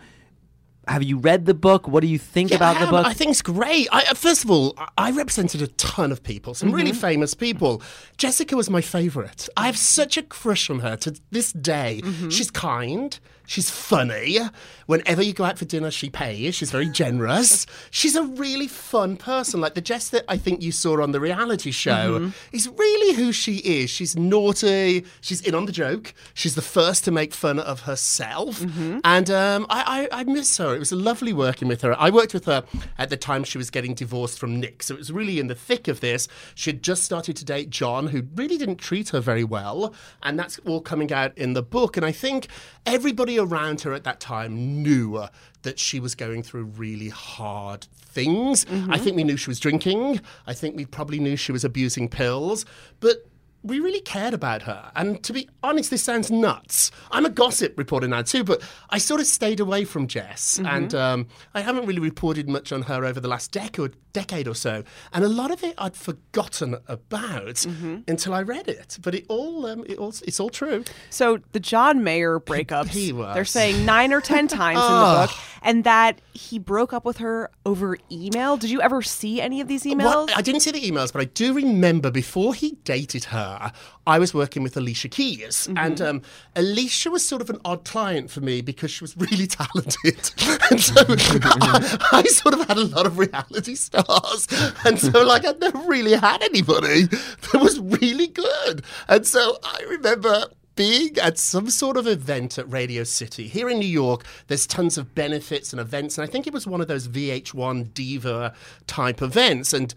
Have 0.87 1.03
you 1.03 1.17
read 1.17 1.45
the 1.45 1.53
book? 1.53 1.87
What 1.87 2.01
do 2.01 2.07
you 2.07 2.17
think 2.17 2.49
Yeah, 2.51 2.57
about 2.57 2.79
the 2.79 2.87
book? 2.87 3.05
I 3.05 3.13
think 3.13 3.31
it's 3.31 3.41
great. 3.41 3.87
I, 3.91 4.03
uh, 4.03 4.13
first 4.13 4.43
of 4.43 4.51
all, 4.51 4.77
I- 4.97 5.11
represented 5.11 5.61
a 5.61 5.67
ton 5.67 6.11
of 6.11 6.21
people, 6.23 6.53
some 6.53 6.71
really 6.71 6.91
Mm-hmm. 6.91 6.99
famous 6.99 7.33
people. 7.33 7.81
Jessica 8.17 8.55
was 8.55 8.69
my 8.69 8.81
favourite. 8.81 9.49
I 9.57 9.65
have 9.65 9.77
such 9.77 10.15
a 10.17 10.23
crush 10.23 10.69
on 10.69 10.79
her 10.79 10.95
to 10.97 11.15
this 11.31 11.51
day. 11.51 12.01
Mm-hmm. 12.03 12.29
She's 12.29 12.51
kind. 12.51 13.19
She's 13.47 13.69
funny. 13.69 14.39
Whenever 14.87 15.21
you 15.21 15.33
go 15.33 15.45
out 15.45 15.57
for 15.57 15.63
dinner, 15.63 15.89
she 15.89 16.09
pays. 16.09 16.53
She's 16.53 16.69
very 16.69 16.89
generous. 16.89 17.65
She's 17.91 18.15
a 18.15 18.23
really 18.23 18.67
fun 18.67 19.15
person. 19.15 19.61
Like 19.61 19.73
the 19.73 19.81
Jess 19.81 20.09
that 20.09 20.25
I 20.27 20.35
think 20.37 20.61
you 20.61 20.73
saw 20.73 21.01
on 21.01 21.13
the 21.13 21.19
reality 21.21 21.71
show 21.71 22.17
is 22.51 22.67
really 22.67 23.15
who 23.15 23.31
she 23.31 23.55
is. 23.59 23.89
She's 23.89 24.17
naughty. 24.17 25.05
She's 25.21 25.39
in 25.41 25.55
on 25.55 25.65
the 25.65 25.71
joke. 25.71 26.13
She's 26.33 26.55
the 26.55 26.61
first 26.61 27.05
to 27.05 27.11
make 27.11 27.33
fun 27.33 27.57
of 27.57 27.81
herself. 27.81 28.61
And 29.05 29.29
um, 29.31 29.65
I, 29.69 30.07
I, 30.11 30.19
I 30.19 30.23
miss 30.25 30.57
her. 30.57 30.75
It 30.75 30.79
was 30.79 30.91
lovely 30.91 31.31
working 31.31 31.69
with 31.69 31.81
her. 31.83 31.97
I 31.97 32.09
worked 32.09 32.33
with 32.33 32.45
her 32.45 32.65
at 32.97 33.09
the 33.09 33.17
time 33.17 33.45
she 33.45 33.57
was 33.57 33.69
getting 33.69 33.93
divorced 33.93 34.37
from 34.39 34.59
Nick. 34.59 34.83
So 34.83 34.93
it 34.93 34.97
was 34.97 35.11
really 35.11 35.39
in 35.39 35.47
the 35.47 35.55
thick 35.55 35.87
of 35.87 36.01
this. 36.01 36.27
She 36.53 36.71
had 36.71 36.83
just 36.83 37.03
started 37.03 37.37
to 37.37 37.45
date 37.45 37.69
John, 37.69 38.07
who 38.07 38.23
really 38.35 38.57
didn't 38.57 38.77
treat 38.77 39.09
her 39.09 39.21
very 39.21 39.45
well. 39.45 39.93
And 40.21 40.37
that's 40.37 40.59
all 40.65 40.81
coming 40.81 41.13
out 41.13 41.37
in 41.37 41.53
the 41.53 41.63
book. 41.63 41.95
And 41.95 42.05
I 42.05 42.11
think 42.11 42.47
everybody 42.85 43.36
around 43.37 43.81
her 43.81 43.93
at 43.93 44.03
that 44.03 44.19
time 44.19 44.81
knew 44.83 45.15
uh, 45.17 45.29
that 45.63 45.79
she 45.79 45.99
was 45.99 46.15
going 46.15 46.43
through 46.43 46.63
really 46.63 47.09
hard 47.09 47.87
things. 47.93 48.65
I 48.89 48.97
think 48.97 49.15
we 49.15 49.23
knew 49.23 49.37
she 49.37 49.49
was 49.49 49.59
drinking. 49.59 50.21
I 50.47 50.53
think 50.53 50.75
we 50.75 50.85
probably 50.85 51.19
knew 51.19 51.35
she 51.35 51.51
was 51.51 51.63
abusing 51.63 52.09
pills. 52.09 52.65
But 52.99 53.25
we 53.63 53.79
really 53.79 53.99
cared 54.01 54.33
about 54.33 54.61
her. 54.63 54.91
And 54.95 55.21
to 55.23 55.33
be 55.33 55.49
honest, 55.61 55.89
this 55.89 56.03
sounds 56.03 56.31
nuts. 56.31 56.91
I'm 57.11 57.25
a 57.25 57.29
gossip 57.29 57.77
reporter 57.77 58.07
now 58.07 58.21
too, 58.21 58.43
but 58.43 58.61
I 58.89 58.97
sort 58.97 59.19
of 59.19 59.27
stayed 59.27 59.59
away 59.59 59.83
from 59.83 60.07
Jess, 60.07 60.59
and 60.63 60.93
um, 60.95 61.27
I 61.53 61.61
haven't 61.61 61.85
really 61.85 61.99
reported 61.99 62.47
much 62.47 62.71
on 62.71 62.83
her 62.83 63.03
over 63.03 63.19
the 63.19 63.27
last 63.27 63.51
decade, 63.51 63.95
decade 64.17 64.47
or 64.47 64.55
so. 64.55 64.83
And 65.13 65.23
a 65.23 65.29
lot 65.29 65.51
of 65.51 65.63
it 65.63 65.75
I'd 65.77 65.95
forgotten 65.95 66.77
about 66.87 67.65
until 67.65 68.33
I 68.33 68.41
read 68.41 68.67
it. 68.67 68.97
But 69.01 69.13
it 69.15 69.25
all, 69.27 69.65
um, 69.65 69.85
it 69.87 69.97
all, 69.97 70.13
it's 70.25 70.39
all 70.39 70.49
true. 70.49 70.83
So 71.09 71.39
the 71.51 71.59
John 71.59 72.03
Mayer 72.03 72.39
breakups, 72.39 72.87
he 72.89 73.13
was. 73.13 73.35
they're 73.35 73.45
saying 73.45 73.85
nine 73.85 74.11
or 74.13 74.21
ten 74.21 74.47
times 74.47 74.79
in 74.79 74.91
the 74.91 75.27
book, 75.27 75.31
and 75.61 75.83
that 75.83 76.19
he 76.33 76.57
broke 76.59 76.93
up 76.93 77.05
with 77.05 77.17
her 77.17 77.51
over 77.65 77.97
email. 78.11 78.57
Did 78.57 78.69
you 78.69 78.81
ever 78.81 79.01
see 79.01 79.39
any 79.41 79.61
of 79.61 79.67
these 79.67 79.83
emails? 79.83 80.05
Well, 80.05 80.27
I 80.35 80.41
didn't 80.41 80.61
see 80.61 80.71
the 80.71 80.81
emails, 80.81 81.13
but 81.13 81.21
I 81.21 81.25
do 81.25 81.53
remember 81.53 82.09
before 82.11 82.53
he 82.53 82.77
dated 82.83 83.25
her, 83.25 83.71
I 84.07 84.19
was 84.19 84.33
working 84.33 84.63
with 84.63 84.77
Alicia 84.77 85.09
Keys. 85.09 85.67
And 85.75 85.99
um, 86.01 86.21
Alicia 86.55 87.11
was 87.11 87.25
sort 87.25 87.41
of 87.41 87.49
an 87.49 87.59
odd 87.65 87.83
client 87.83 88.31
for 88.31 88.39
me 88.39 88.61
because 88.61 88.89
she 88.89 89.03
was 89.03 89.15
really 89.25 89.47
talented. 89.47 90.31
and 90.71 90.81
so 90.81 91.03
I, 91.07 91.97
I 92.13 92.23
sort 92.23 92.53
of 92.55 92.67
had 92.67 92.77
a 92.77 92.85
lot 92.85 93.05
of 93.05 93.19
reality 93.19 93.75
stars. 94.07 94.47
And 94.85 94.99
so, 94.99 95.23
like, 95.25 95.45
I'd 95.45 95.59
never 95.59 95.79
really 95.79 96.13
had 96.13 96.41
anybody 96.41 97.03
that 97.05 97.59
was 97.61 97.79
really 97.79 98.27
good. 98.27 98.83
And 99.07 99.25
so 99.25 99.57
I 99.63 99.83
remember 99.89 100.45
being 100.75 101.17
at 101.17 101.39
some 101.39 101.69
sort 101.69 101.97
of 101.97 102.05
event 102.05 102.57
at 102.57 102.71
Radio 102.71 103.03
City 103.03 103.47
here 103.47 103.67
in 103.67 103.79
New 103.79 103.87
York. 103.87 104.23
There's 104.47 104.67
tons 104.67 104.97
of 104.97 105.15
benefits 105.15 105.73
and 105.73 105.79
events, 105.79 106.17
and 106.17 106.27
I 106.27 106.31
think 106.31 106.45
it 106.45 106.53
was 106.53 106.67
one 106.67 106.81
of 106.81 106.87
those 106.87 107.07
VH1 107.07 107.93
diva 107.93 108.53
type 108.85 109.21
events. 109.21 109.73
And 109.73 109.93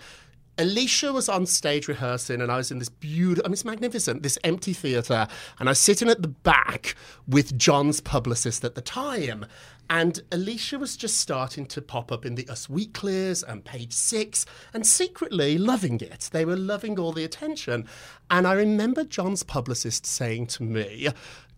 Alicia 0.60 1.10
was 1.10 1.30
on 1.30 1.46
stage 1.46 1.88
rehearsing, 1.88 2.42
and 2.42 2.52
I 2.52 2.58
was 2.58 2.70
in 2.70 2.78
this 2.78 2.90
beautiful, 2.90 3.46
I 3.46 3.48
mean, 3.48 3.54
it's 3.54 3.64
magnificent, 3.64 4.22
this 4.22 4.38
empty 4.44 4.74
theatre, 4.74 5.26
and 5.58 5.70
I 5.70 5.72
was 5.72 5.78
sitting 5.78 6.10
at 6.10 6.20
the 6.20 6.28
back 6.28 6.94
with 7.26 7.56
John's 7.56 8.02
publicist 8.02 8.62
at 8.62 8.74
the 8.74 8.82
time. 8.82 9.46
And 9.88 10.20
Alicia 10.30 10.78
was 10.78 10.98
just 10.98 11.18
starting 11.18 11.64
to 11.66 11.80
pop 11.80 12.12
up 12.12 12.26
in 12.26 12.34
the 12.34 12.46
Us 12.48 12.68
Weeklies 12.68 13.42
and 13.42 13.64
page 13.64 13.94
six 13.94 14.44
and 14.74 14.86
secretly 14.86 15.56
loving 15.56 15.98
it. 15.98 16.28
They 16.30 16.44
were 16.44 16.56
loving 16.56 16.98
all 16.98 17.12
the 17.12 17.24
attention. 17.24 17.88
And 18.30 18.46
I 18.46 18.52
remember 18.52 19.02
John's 19.02 19.42
publicist 19.42 20.04
saying 20.04 20.48
to 20.48 20.62
me, 20.62 21.08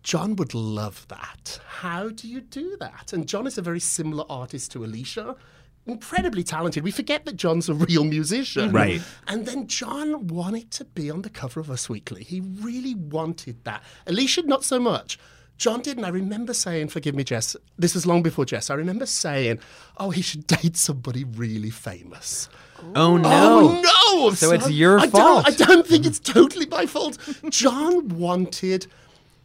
John 0.01 0.37
would 0.37 0.53
love 0.53 1.05
that. 1.09 1.59
How 1.67 2.07
do 2.09 2.27
you 2.27 2.39
do 2.39 2.77
that? 2.79 3.11
And 3.11 3.27
John 3.27 3.47
is 3.47 3.57
a 3.57 3.61
very 3.61 3.81
similar 3.81 4.23
artist 4.29 4.71
to 4.71 4.85
Alicia. 4.85 5.35
Incredibly 5.85 6.43
talented. 6.43 6.83
We 6.83 6.91
forget 6.91 7.25
that 7.25 7.35
John's 7.35 7.67
a 7.67 7.73
real 7.73 8.05
musician. 8.05 8.67
Mm-hmm. 8.67 8.75
Right. 8.75 9.01
And 9.27 9.45
then 9.45 9.67
John 9.67 10.27
wanted 10.27 10.71
to 10.71 10.85
be 10.85 11.11
on 11.11 11.23
the 11.23 11.29
cover 11.29 11.59
of 11.59 11.69
Us 11.69 11.89
Weekly. 11.89 12.23
He 12.23 12.39
really 12.39 12.95
wanted 12.95 13.63
that. 13.65 13.83
Alicia, 14.07 14.43
not 14.43 14.63
so 14.63 14.79
much. 14.79 15.19
John 15.57 15.81
didn't. 15.81 16.05
I 16.05 16.09
remember 16.09 16.53
saying, 16.53 16.87
forgive 16.87 17.15
me, 17.15 17.23
Jess, 17.23 17.55
this 17.77 17.93
was 17.93 18.05
long 18.05 18.23
before 18.23 18.45
Jess. 18.45 18.69
I 18.69 18.75
remember 18.75 19.05
saying, 19.05 19.59
oh, 19.97 20.09
he 20.09 20.21
should 20.21 20.47
date 20.47 20.77
somebody 20.77 21.23
really 21.23 21.69
famous. 21.69 22.49
Oh 22.95 23.17
no. 23.17 23.29
Oh, 23.31 24.27
no! 24.27 24.33
So 24.33 24.51
it's 24.51 24.69
your 24.69 24.99
I 24.99 25.07
fault. 25.07 25.45
Don't, 25.45 25.47
I 25.47 25.65
don't 25.65 25.87
think 25.87 26.05
it's 26.05 26.19
totally 26.19 26.65
my 26.65 26.85
fault. 26.85 27.17
John 27.49 28.09
wanted 28.09 28.87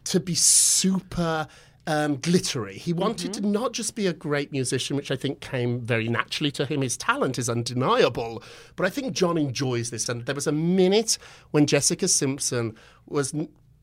to 0.05 0.19
be 0.19 0.35
super 0.35 1.47
um, 1.89 2.17
glittery. 2.17 2.77
He 2.77 2.93
wanted 2.93 3.33
to 3.33 3.41
not 3.41 3.73
just 3.73 3.95
be 3.95 4.05
a 4.05 4.13
great 4.13 4.51
musician, 4.51 4.95
which 4.95 5.09
I 5.09 5.15
think 5.15 5.39
came 5.39 5.81
very 5.81 6.07
naturally 6.07 6.51
to 6.51 6.65
him. 6.67 6.81
His 6.81 6.95
talent 6.95 7.39
is 7.39 7.49
undeniable. 7.49 8.43
But 8.75 8.85
I 8.85 8.91
think 8.91 9.11
John 9.11 9.39
enjoys 9.39 9.89
this. 9.89 10.07
And 10.07 10.23
there 10.27 10.35
was 10.35 10.45
a 10.45 10.51
minute 10.51 11.17
when 11.49 11.65
Jessica 11.65 12.07
Simpson 12.07 12.75
was 13.07 13.33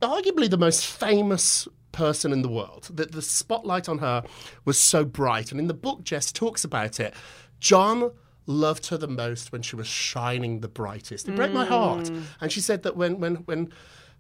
arguably 0.01 0.49
the 0.49 0.57
most 0.57 0.87
famous 0.87 1.67
person 1.91 2.33
in 2.33 2.43
the 2.43 2.49
world. 2.49 2.89
The, 2.95 3.07
the 3.07 3.23
spotlight 3.23 3.89
on 3.89 3.99
her 3.99 4.23
was 4.65 4.79
so 4.79 5.05
bright. 5.05 5.51
And 5.51 5.59
in 5.59 5.67
the 5.67 5.75
book, 5.75 6.05
Jess 6.05 6.31
talks 6.31 6.63
about 6.63 7.01
it. 7.01 7.13
John 7.59 8.13
loved 8.47 8.87
her 8.87 8.97
the 8.97 9.09
most 9.09 9.51
when 9.51 9.63
she 9.63 9.75
was 9.75 9.89
shining 9.89 10.61
the 10.61 10.69
brightest. 10.69 11.29
It 11.29 11.35
broke 11.35 11.53
my 11.53 11.65
heart. 11.65 12.09
And 12.41 12.53
she 12.53 12.61
said 12.61 12.85
that 12.85 12.97
when, 12.97 13.19
when, 13.19 13.35
when 13.47 13.73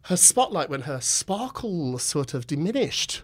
her 0.06 0.16
spotlight, 0.16 0.70
when 0.70 0.82
her 0.82 1.00
sparkle 1.00 1.98
sort 1.98 2.34
of 2.34 2.48
diminished, 2.48 3.22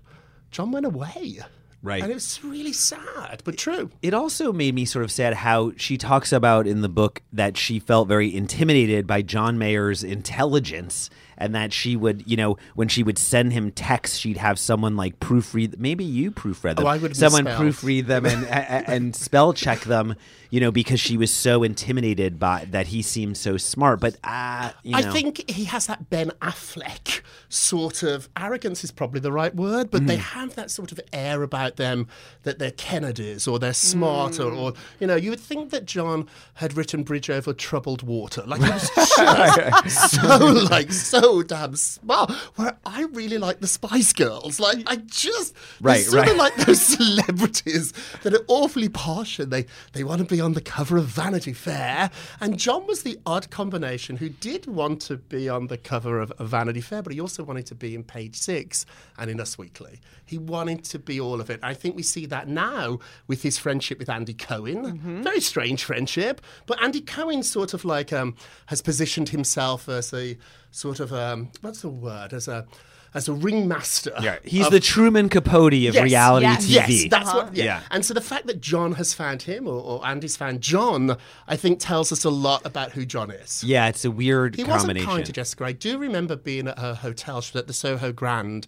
John 0.53 0.71
went 0.71 0.87
away. 0.87 1.41
Right. 1.83 2.03
And 2.03 2.13
it 2.13 2.15
was 2.15 2.45
really 2.45 2.73
sad, 2.73 3.43
but 3.43 3.59
true. 3.59 3.91
It 4.03 4.15
also 4.15 4.53
made 4.53 4.73
me 4.75 4.85
sort 4.85 5.05
of 5.05 5.11
sad 5.11 5.35
how 5.35 5.73
she 5.77 5.99
talks 5.99 6.31
about 6.33 6.69
in 6.69 6.81
the 6.81 6.89
book 6.89 7.23
that 7.33 7.57
she 7.57 7.81
felt 7.81 8.07
very 8.07 8.33
intimidated 8.33 9.05
by 9.05 9.23
John 9.23 9.59
Mayer's 9.59 10.05
intelligence 10.05 11.11
and 11.43 11.55
that 11.55 11.73
she 11.73 11.97
would, 11.97 12.23
you 12.27 12.37
know, 12.37 12.57
when 12.75 12.89
she 12.89 13.03
would 13.03 13.19
send 13.19 13.53
him 13.53 13.71
texts, 13.73 14.17
she'd 14.19 14.37
have 14.39 14.59
someone 14.59 14.97
like 14.97 15.19
proofread. 15.21 15.79
Maybe 15.79 16.05
you 16.05 16.31
proofread 16.31 16.77
them. 16.77 16.87
Oh, 16.87 16.89
I 16.89 16.99
would 16.99 17.17
someone 17.17 17.45
proofread 17.45 18.07
them 18.07 18.25
and 18.27 18.47
and, 18.47 18.89
and 18.89 19.17
spell 19.17 19.53
check 19.53 19.81
them, 19.81 20.15
you 20.51 20.61
know, 20.61 20.71
because 20.71 21.01
she 21.01 21.17
was 21.17 21.31
so 21.33 21.63
intimidated 21.63 22.39
by 22.39 22.67
that 22.71 22.87
he 22.89 23.03
seemed 23.03 23.37
so 23.37 23.57
smart. 23.57 24.01
But 24.01 24.17
uh, 24.25 24.71
you 24.83 24.97
I 24.97 25.01
know, 25.03 25.13
think 25.13 25.51
he 25.51 25.65
has 25.65 25.87
that 25.89 26.09
Ben 26.11 26.31
Affleck 26.41 27.23
sort 27.49 28.03
of 28.03 28.29
arrogance 28.37 28.85
is 28.85 28.91
probably 28.91 29.21
the 29.21 29.33
right 29.33 29.55
word, 29.55 29.91
but 29.91 30.03
Mm. 30.03 30.07
they 30.07 30.17
have 30.17 30.55
that 30.55 30.71
sort 30.71 30.91
of 30.93 31.01
air 31.13 31.43
about 31.43 31.77
them 31.77 32.07
that 32.45 32.59
they're 32.59 32.71
Kennedys 32.71 33.47
or 33.47 33.59
they're 33.59 33.73
smart 33.75 34.39
or, 34.41 34.51
or 34.53 34.73
you 35.01 35.07
know, 35.07 35.17
you 35.17 35.31
would 35.31 35.41
think 35.41 35.71
that 35.71 35.85
John 35.85 36.29
had 36.55 36.77
written 36.77 37.03
Bridge 37.03 37.29
Over 37.29 37.53
Troubled 37.53 38.03
Water. 38.03 38.43
Like 38.47 38.63
he 38.63 38.71
was 38.71 38.91
so 40.11 40.39
like 40.71 40.93
so 40.93 41.32
damn 41.41 41.75
smart. 41.77 42.31
Where 42.57 42.77
I 42.85 43.05
really 43.05 43.39
like 43.39 43.61
the 43.61 43.67
Spice 43.67 44.13
Girls. 44.13 44.61
Like 44.61 44.83
I 44.87 44.97
just 44.97 45.55
Right, 45.81 46.05
sort 46.05 46.23
right. 46.27 46.31
of 46.33 46.37
like 46.37 46.55
those 46.57 46.81
celebrities 46.99 47.93
that 48.23 48.35
are 48.35 48.45
awfully 48.49 48.89
posh 48.91 49.39
and 49.39 49.51
they, 49.51 49.65
they 49.95 50.05
want 50.05 50.19
to 50.19 50.27
be 50.27 50.41
on 50.41 50.53
the 50.53 50.61
cover 50.61 50.97
of 50.99 51.07
Vanity 51.07 51.53
Fair. 51.55 52.11
And 52.41 52.59
John 52.59 52.87
was 52.87 53.03
the 53.03 53.19
odd 53.25 53.49
combination 53.51 54.17
who 54.17 54.29
did 54.29 54.67
want 54.67 55.01
to 55.03 55.17
be 55.17 55.49
on 55.49 55.69
the 55.69 55.79
cover 55.79 56.21
of, 56.21 56.31
of 56.33 56.49
Vanity 56.49 56.81
Fair, 56.83 57.03
but 57.03 57.13
he 57.13 57.21
also 57.21 57.43
wanted 57.43 57.65
to 57.67 57.75
be 57.75 57.95
in 57.95 58.05
page 58.05 58.37
six 58.37 58.85
and 59.17 59.31
in 59.31 59.41
Us 59.41 59.57
Weekly. 59.57 60.01
He 60.27 60.37
wanted 60.39 60.85
to 60.85 60.99
be 60.99 61.21
all 61.21 61.41
of 61.41 61.49
it. 61.51 61.61
I 61.63 61.75
think 61.75 61.97
we 61.97 62.03
see 62.03 62.27
that 62.27 62.49
now 62.49 62.99
with 63.29 63.43
his 63.43 63.57
friendship 63.59 63.99
with 63.99 64.09
Andy 64.11 64.35
Cohen. 64.35 65.23
Very 65.23 65.41
strange 65.41 65.85
friendship. 65.85 66.41
But 66.67 66.83
Andy 66.83 67.01
Cohen 67.01 67.43
sort 67.43 67.75
of 67.75 67.85
like 67.85 68.13
um, 68.13 68.35
has 68.67 68.83
positioned 68.83 69.29
himself 69.31 69.89
as 69.89 70.13
a 70.13 70.37
sort 70.71 71.01
of 71.01 71.12
um, 71.13 71.51
what's 71.61 71.83
the 71.83 71.89
word? 71.89 72.33
As 72.33 72.49
a 72.49 72.67
as 73.15 73.29
a 73.29 73.33
ringmaster. 73.35 74.15
yeah, 74.23 74.39
he's 74.43 74.65
of- 74.67 74.73
the 74.73 74.81
Truman 74.81 75.29
Capote 75.29 75.75
of 75.75 75.95
Yes, 75.95 76.03
reality 76.03 76.47
yes, 76.47 76.65
TV. 76.67 76.71
Yes, 77.03 77.11
that's 77.11 77.35
what. 77.35 77.55
Yeah. 77.55 77.65
Yeah. 77.65 77.81
And 77.91 78.05
so 78.07 78.15
the 78.15 78.23
fact 78.23 78.47
that 78.47 78.63
John 78.63 78.93
has 78.93 79.13
found 79.13 79.43
him, 79.43 79.69
or, 79.69 79.83
or 79.83 80.07
Andy's 80.07 80.35
found 80.37 80.63
John, 80.63 81.19
I 81.47 81.57
think 81.57 81.79
tells 81.79 82.11
us 82.11 82.25
a 82.25 82.31
lot 82.31 82.65
about 82.65 82.93
who 82.93 83.05
John 83.05 83.31
is. 83.31 83.63
yeah, 83.63 83.89
it's 83.89 84.07
a 84.07 84.11
weird 84.11 84.57
He 84.57 84.65
wasn't 84.65 84.99
kind 85.01 85.27
to 85.27 85.33
Jessica. 85.33 85.65
I 85.65 85.73
do 85.73 85.99
remember 85.99 86.37
being 86.37 86.69
at 86.69 86.79
her 86.79 86.95
hotel. 86.95 87.43
She 87.43 87.53
was 87.53 87.61
at 87.61 87.67
the 87.67 87.75
Soho 87.75 88.13
Grand, 88.13 88.67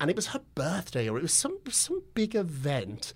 and 0.00 0.08
it 0.08 0.14
was 0.14 0.28
her 0.28 0.40
birthday, 0.54 1.08
or 1.08 1.18
it 1.18 1.22
was 1.22 1.34
some 1.34 1.58
some 1.68 2.02
big 2.14 2.36
event, 2.36 3.12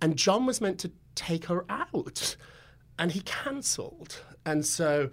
and 0.00 0.16
John 0.16 0.46
was 0.46 0.58
meant 0.58 0.78
to 0.80 0.90
take 1.14 1.44
her 1.46 1.66
out, 1.68 2.36
and 2.98 3.12
he 3.12 3.20
cancelled, 3.20 4.22
and 4.46 4.64
so. 4.64 5.10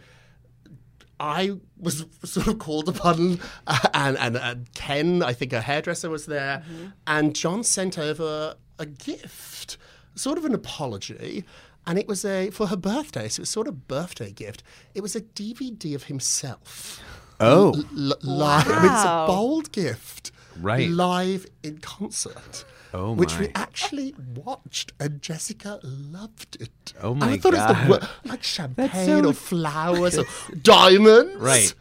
I 1.22 1.52
was 1.78 2.04
sort 2.26 2.48
of 2.48 2.58
called 2.58 2.90
upon, 2.90 3.40
uh, 3.68 3.88
and, 3.94 4.18
and, 4.18 4.36
and 4.38 4.74
Ken, 4.74 5.22
I 5.22 5.34
think 5.34 5.54
a 5.54 5.62
hairdresser 5.62 6.10
was 6.10 6.26
there, 6.26 6.64
and 7.06 7.36
John 7.36 7.64
sent 7.64 8.00
over 8.00 8.56
a 8.80 8.86
gift, 8.88 9.78
sort 10.16 10.38
of 10.40 10.46
an 10.46 10.56
apology, 10.56 11.46
and 11.86 12.00
it 12.00 12.08
was 12.08 12.26
a 12.26 12.50
for 12.50 12.68
her 12.68 12.76
birthday, 12.76 13.28
so 13.28 13.40
it 13.40 13.44
was 13.44 13.50
sort 13.52 13.68
of 13.68 13.88
birthday 13.88 14.32
gift. 14.32 14.64
It 14.96 15.02
was 15.02 15.16
a 15.16 15.22
DVD 15.22 15.96
of 15.96 16.06
himself. 16.06 17.02
Oh. 17.44 17.74
L- 17.98 18.14
live. 18.22 18.68
I 18.68 18.84
mean, 18.84 18.92
it's 18.94 19.04
a 19.04 19.26
bold 19.26 19.72
gift. 19.72 20.32
Right. 20.60 20.88
live 20.88 21.48
in 21.64 21.80
concert. 21.80 22.64
Oh, 22.94 23.14
Which 23.14 23.38
we 23.40 23.50
actually 23.56 24.14
watched, 24.36 24.92
and 25.00 25.22
Jessica 25.22 25.80
loved 25.84 26.58
it. 26.60 26.94
Oh, 27.02 27.12
And 27.12 27.20
my 27.22 27.32
I 27.32 27.38
thought 27.38 27.54
it 27.54 27.58
was 27.58 27.68
the 27.68 27.90
wor- 27.90 28.10
like 28.32 28.44
champagne 28.44 29.06
so- 29.24 29.30
or 29.30 29.34
flowers 29.34 30.18
or 30.18 30.26
diamonds. 30.62 31.36
Right. 31.36 31.74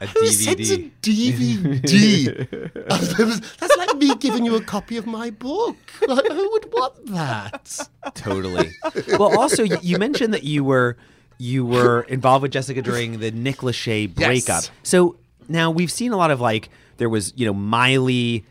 A 0.00 0.06
Who 0.06 0.26
sends 0.28 0.70
a 0.70 0.78
DVD. 0.78 0.90
DVD? 1.00 2.72
And 2.74 3.02
there 3.16 3.26
was- 3.26 3.40
That's 3.58 3.76
like 3.76 3.96
me 3.96 4.14
giving 4.16 4.44
you 4.44 4.56
a 4.56 4.60
copy 4.62 4.96
of 4.96 5.06
my 5.06 5.30
book. 5.30 5.76
Like, 6.06 6.26
who 6.26 6.50
would 6.52 6.72
want 6.72 7.06
that? 7.06 7.88
Totally. 8.14 8.70
Well, 9.18 9.38
also 9.38 9.62
you, 9.62 9.76
you 9.82 9.98
mentioned 9.98 10.34
that 10.34 10.42
you 10.44 10.64
were 10.64 10.96
you 11.38 11.64
were 11.66 12.02
involved 12.02 12.42
with 12.42 12.52
Jessica 12.52 12.82
during 12.82 13.18
the 13.20 13.30
Nick 13.32 13.58
Lachey 13.58 14.12
breakup. 14.12 14.64
So 14.84 15.16
now 15.48 15.70
we've 15.70 15.90
seen 15.90 16.12
a 16.12 16.16
lot 16.16 16.30
of 16.30 16.40
like 16.40 16.68
there 16.98 17.08
was 17.08 17.32
you 17.36 17.46
know 17.46 17.54
Miley, 17.54 18.44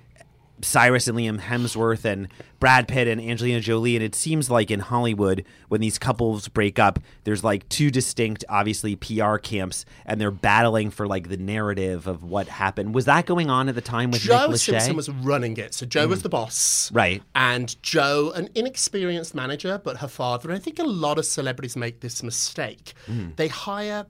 Cyrus 0.63 1.07
and 1.07 1.17
Liam 1.17 1.39
Hemsworth, 1.39 2.05
and 2.05 2.27
Brad 2.59 2.87
Pitt 2.87 3.07
and 3.07 3.19
Angelina 3.19 3.59
Jolie, 3.59 3.95
and 3.95 4.03
it 4.03 4.15
seems 4.15 4.49
like 4.49 4.69
in 4.69 4.79
Hollywood 4.79 5.45
when 5.67 5.81
these 5.81 5.97
couples 5.97 6.47
break 6.47 6.79
up, 6.79 6.99
there's 7.23 7.43
like 7.43 7.67
two 7.69 7.89
distinct, 7.89 8.45
obviously 8.49 8.95
PR 8.95 9.37
camps, 9.37 9.85
and 10.05 10.21
they're 10.21 10.31
battling 10.31 10.91
for 10.91 11.07
like 11.07 11.29
the 11.29 11.37
narrative 11.37 12.07
of 12.07 12.23
what 12.23 12.47
happened. 12.47 12.93
Was 12.93 13.05
that 13.05 13.25
going 13.25 13.49
on 13.49 13.69
at 13.69 13.75
the 13.75 13.81
time 13.81 14.11
with 14.11 14.21
Joe 14.21 14.47
Nick 14.47 14.55
Lachey? 14.55 14.59
Simpson 14.59 14.95
was 14.95 15.09
running 15.09 15.57
it. 15.57 15.73
So 15.73 15.85
Joe 15.85 16.07
was 16.07 16.19
mm. 16.19 16.23
the 16.23 16.29
boss. 16.29 16.91
Right. 16.91 17.23
And 17.35 17.81
Joe, 17.81 18.31
an 18.35 18.49
inexperienced 18.55 19.33
manager, 19.33 19.81
but 19.83 19.97
her 19.97 20.07
father, 20.07 20.49
and 20.49 20.57
I 20.57 20.59
think 20.59 20.79
a 20.79 20.83
lot 20.83 21.17
of 21.17 21.25
celebrities 21.25 21.75
make 21.75 22.01
this 22.01 22.21
mistake. 22.23 22.93
Mm. 23.07 23.35
They 23.35 23.47
hire 23.47 24.05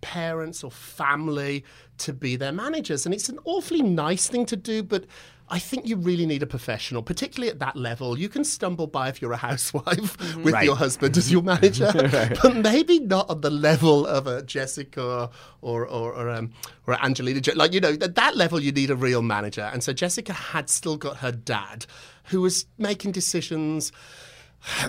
parents 0.00 0.62
or 0.62 0.70
family 0.70 1.64
to 1.98 2.12
be 2.12 2.36
their 2.36 2.52
managers. 2.52 3.04
And 3.06 3.14
it's 3.14 3.28
an 3.28 3.38
awfully 3.44 3.82
nice 3.82 4.28
thing 4.28 4.46
to 4.46 4.56
do, 4.56 4.82
but 4.82 5.04
I 5.48 5.60
think 5.60 5.86
you 5.86 5.96
really 5.96 6.26
need 6.26 6.42
a 6.42 6.46
professional, 6.46 7.02
particularly 7.02 7.50
at 7.50 7.60
that 7.60 7.76
level. 7.76 8.18
You 8.18 8.28
can 8.28 8.42
stumble 8.42 8.88
by 8.88 9.08
if 9.08 9.22
you're 9.22 9.32
a 9.32 9.36
housewife 9.36 10.36
with 10.36 10.52
Right. 10.54 10.64
your 10.64 10.74
husband 10.74 11.16
as 11.16 11.30
your 11.30 11.42
manager, 11.42 11.92
but 12.42 12.56
maybe 12.56 12.98
not 12.98 13.30
on 13.30 13.42
the 13.42 13.50
level 13.50 14.06
of 14.06 14.26
a 14.26 14.42
Jessica 14.42 15.30
or 15.60 15.86
or 15.86 16.12
or, 16.14 16.28
um, 16.30 16.50
or 16.86 16.94
Angelina. 17.04 17.40
Like 17.54 17.72
you 17.72 17.80
know, 17.80 17.92
at 17.92 18.16
that 18.16 18.36
level, 18.36 18.60
you 18.60 18.72
need 18.72 18.90
a 18.90 18.96
real 18.96 19.22
manager. 19.22 19.70
And 19.72 19.84
so 19.84 19.92
Jessica 19.92 20.32
had 20.32 20.68
still 20.68 20.96
got 20.96 21.18
her 21.18 21.30
dad, 21.30 21.86
who 22.24 22.40
was 22.40 22.66
making 22.76 23.12
decisions 23.12 23.92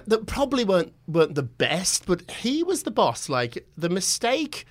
that 0.08 0.26
probably 0.26 0.64
weren't 0.66 0.94
weren't 1.08 1.36
the 1.36 1.44
best, 1.44 2.08
but 2.08 2.30
he 2.32 2.64
was 2.64 2.82
the 2.82 2.90
boss. 2.92 3.30
Like 3.30 3.68
the 3.78 3.90
mistake 3.90 4.66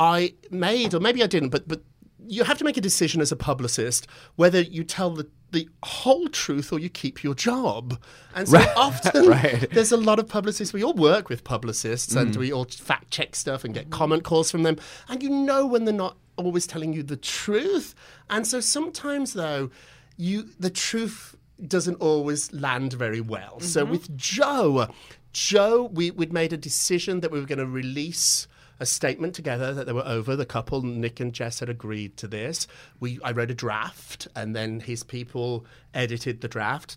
I 0.00 0.32
made, 0.50 0.94
or 0.94 1.00
maybe 1.00 1.22
I 1.22 1.26
didn't, 1.26 1.50
but 1.50 1.68
but 1.68 1.82
you 2.26 2.44
have 2.44 2.56
to 2.58 2.64
make 2.64 2.76
a 2.76 2.80
decision 2.80 3.20
as 3.20 3.32
a 3.32 3.36
publicist 3.36 4.06
whether 4.36 4.60
you 4.60 4.84
tell 4.84 5.10
the 5.10 5.28
the 5.52 5.68
whole 5.82 6.28
truth 6.28 6.72
or 6.72 6.78
you 6.78 6.88
keep 6.88 7.24
your 7.24 7.34
job. 7.34 8.00
And 8.34 8.48
so 8.48 8.58
often 8.76 9.28
there's 9.72 9.90
a 9.90 9.96
lot 9.96 10.20
of 10.20 10.28
publicists. 10.28 10.72
We 10.72 10.84
all 10.84 10.94
work 10.94 11.28
with 11.28 11.42
publicists 11.42 12.14
and 12.14 12.32
mm. 12.32 12.36
we 12.36 12.52
all 12.52 12.64
fact 12.64 13.10
check 13.10 13.34
stuff 13.34 13.64
and 13.64 13.74
get 13.74 13.90
comment 13.90 14.22
calls 14.22 14.50
from 14.50 14.62
them. 14.62 14.76
And 15.08 15.22
you 15.22 15.28
know 15.28 15.66
when 15.66 15.84
they're 15.84 15.92
not 15.92 16.16
always 16.36 16.68
telling 16.68 16.92
you 16.92 17.02
the 17.02 17.16
truth. 17.16 17.96
And 18.30 18.46
so 18.46 18.60
sometimes 18.60 19.32
though, 19.32 19.70
you 20.16 20.50
the 20.60 20.70
truth 20.70 21.34
doesn't 21.66 21.96
always 21.96 22.52
land 22.52 22.92
very 22.92 23.20
well. 23.20 23.58
So 23.58 23.82
mm-hmm. 23.82 23.90
with 23.90 24.16
Joe, 24.16 24.88
Joe, 25.32 25.90
we, 25.92 26.12
we'd 26.12 26.32
made 26.32 26.52
a 26.52 26.56
decision 26.56 27.20
that 27.20 27.32
we 27.32 27.40
were 27.40 27.46
going 27.46 27.58
to 27.58 27.66
release 27.66 28.46
a 28.80 28.86
statement 28.86 29.34
together 29.34 29.72
that 29.74 29.86
they 29.86 29.92
were 29.92 30.06
over. 30.06 30.34
The 30.34 30.46
couple, 30.46 30.82
Nick 30.82 31.20
and 31.20 31.32
Jess, 31.32 31.60
had 31.60 31.68
agreed 31.68 32.16
to 32.16 32.26
this. 32.26 32.66
We, 32.98 33.20
I 33.22 33.32
wrote 33.32 33.50
a 33.50 33.54
draft, 33.54 34.26
and 34.34 34.56
then 34.56 34.80
his 34.80 35.04
people 35.04 35.66
edited 35.94 36.40
the 36.40 36.48
draft. 36.48 36.96